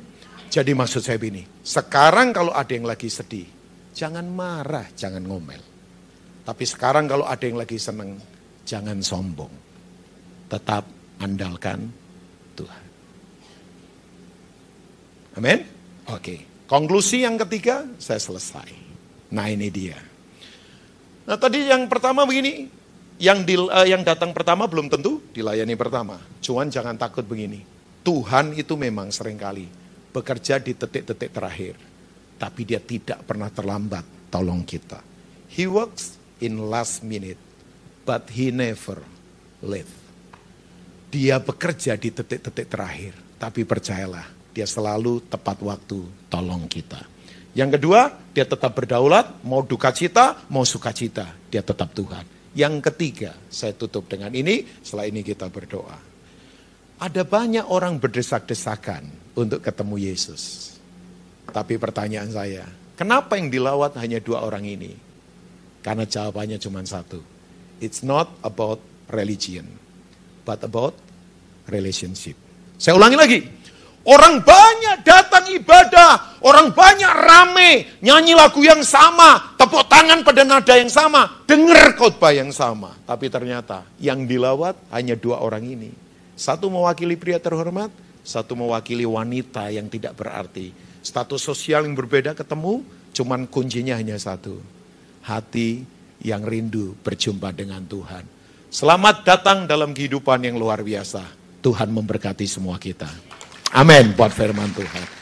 Jadi 0.49 0.73
maksud 0.73 1.05
saya 1.05 1.21
begini, 1.21 1.45
sekarang 1.61 2.33
kalau 2.33 2.57
ada 2.57 2.73
yang 2.73 2.89
lagi 2.89 3.13
sedih, 3.13 3.47
jangan 3.93 4.25
marah, 4.25 4.89
jangan 4.97 5.21
ngomel. 5.23 5.61
Tapi 6.43 6.65
sekarang 6.65 7.05
kalau 7.05 7.29
ada 7.29 7.45
yang 7.45 7.61
lagi 7.61 7.77
seneng, 7.77 8.17
jangan 8.65 9.05
sombong. 9.05 9.53
Tetap 10.49 10.89
andalkan 11.21 11.93
Tuhan. 12.57 12.85
Amin? 15.37 15.59
Oke. 16.09 16.58
Konklusi 16.69 17.25
yang 17.25 17.41
ketiga, 17.41 17.89
saya 17.97 18.21
selesai. 18.21 18.69
Nah 19.33 19.49
ini 19.49 19.73
dia. 19.73 19.97
Nah 21.25 21.41
tadi 21.41 21.65
yang 21.65 21.89
pertama 21.89 22.29
begini, 22.29 22.69
yang 23.17 23.41
di, 23.41 23.57
uh, 23.57 23.89
yang 23.89 24.05
datang 24.05 24.37
pertama 24.37 24.69
belum 24.69 24.93
tentu 24.93 25.25
dilayani 25.33 25.73
pertama. 25.81 26.21
Cuman 26.45 26.69
jangan 26.69 26.95
takut 27.01 27.25
begini. 27.25 27.65
Tuhan 28.05 28.53
itu 28.53 28.77
memang 28.77 29.09
sering 29.09 29.41
kali 29.41 29.65
bekerja 30.13 30.61
di 30.61 30.77
detik-detik 30.77 31.33
terakhir. 31.33 31.75
Tapi 32.39 32.61
dia 32.69 32.79
tidak 32.79 33.25
pernah 33.25 33.51
terlambat 33.51 34.31
tolong 34.31 34.61
kita. 34.63 35.01
He 35.49 35.65
works 35.65 36.21
in 36.39 36.69
last 36.69 37.01
minute, 37.01 37.41
but 38.05 38.29
he 38.31 38.53
never 38.53 39.03
late. 39.65 39.91
Dia 41.09 41.41
bekerja 41.41 41.97
di 41.97 42.13
detik-detik 42.13 42.69
terakhir, 42.69 43.17
tapi 43.41 43.65
percayalah, 43.65 44.38
dia 44.59 44.67
selalu 44.67 45.23
tepat 45.31 45.63
waktu 45.63 46.03
tolong 46.27 46.67
kita. 46.67 46.99
Yang 47.55 47.79
kedua, 47.79 48.11
dia 48.35 48.43
tetap 48.43 48.75
berdaulat, 48.75 49.39
mau 49.47 49.63
duka 49.63 49.95
cita, 49.95 50.35
mau 50.51 50.67
suka 50.67 50.91
cita, 50.91 51.31
dia 51.47 51.63
tetap 51.63 51.95
Tuhan. 51.95 52.27
Yang 52.59 52.91
ketiga, 52.91 53.39
saya 53.47 53.71
tutup 53.79 54.11
dengan 54.11 54.35
ini, 54.35 54.67
setelah 54.83 55.07
ini 55.07 55.23
kita 55.23 55.47
berdoa. 55.47 55.95
Ada 56.99 57.23
banyak 57.23 57.71
orang 57.71 58.03
berdesak-desakan 58.03 59.39
untuk 59.39 59.63
ketemu 59.63 60.11
Yesus. 60.11 60.75
Tapi 61.55 61.79
pertanyaan 61.79 62.35
saya, 62.35 62.67
kenapa 62.99 63.39
yang 63.39 63.55
dilawat 63.55 63.95
hanya 64.03 64.19
dua 64.19 64.43
orang 64.43 64.67
ini? 64.67 64.99
Karena 65.87 66.03
jawabannya 66.03 66.59
cuma 66.59 66.83
satu. 66.83 67.23
It's 67.79 68.03
not 68.03 68.35
about 68.43 68.83
religion, 69.07 69.71
but 70.43 70.67
about 70.67 70.99
relationship. 71.71 72.35
Saya 72.79 72.95
ulangi 72.95 73.19
lagi. 73.19 73.41
Orang 74.09 74.41
banyak 74.41 75.05
datang 75.05 75.53
ibadah, 75.53 76.41
orang 76.41 76.73
banyak 76.73 77.13
rame, 77.13 78.01
nyanyi 78.01 78.33
lagu 78.33 78.65
yang 78.65 78.81
sama, 78.81 79.53
tepuk 79.61 79.85
tangan 79.85 80.25
pada 80.25 80.49
nada 80.49 80.81
yang 80.81 80.89
sama, 80.89 81.45
dengar 81.45 81.93
khotbah 81.93 82.33
yang 82.33 82.49
sama. 82.49 82.97
Tapi 83.05 83.29
ternyata 83.29 83.85
yang 84.01 84.25
dilawat 84.25 84.81
hanya 84.97 85.13
dua 85.13 85.45
orang 85.45 85.61
ini. 85.61 85.93
Satu 86.41 86.73
mewakili 86.73 87.21
pria 87.21 87.37
terhormat, 87.37 87.93
satu 88.25 88.57
mewakili 88.57 89.05
wanita 89.05 89.69
yang 89.69 89.93
tidak 89.93 90.17
berarti. 90.17 90.73
Status 91.05 91.45
sosial 91.45 91.85
yang 91.85 91.93
berbeda 91.93 92.33
ketemu, 92.33 92.81
cuman 93.13 93.45
kuncinya 93.45 93.93
hanya 93.93 94.17
satu. 94.17 94.57
Hati 95.21 95.85
yang 96.25 96.49
rindu 96.49 96.97
berjumpa 97.05 97.53
dengan 97.53 97.85
Tuhan. 97.85 98.25
Selamat 98.73 99.21
datang 99.21 99.69
dalam 99.69 99.93
kehidupan 99.93 100.49
yang 100.49 100.57
luar 100.57 100.81
biasa. 100.81 101.29
Tuhan 101.61 101.93
memberkati 101.93 102.49
semua 102.49 102.81
kita. 102.81 103.28
Amin 103.77 104.17
buat 104.17 104.33
firman 104.33 104.73
Tuhan. 104.73 105.18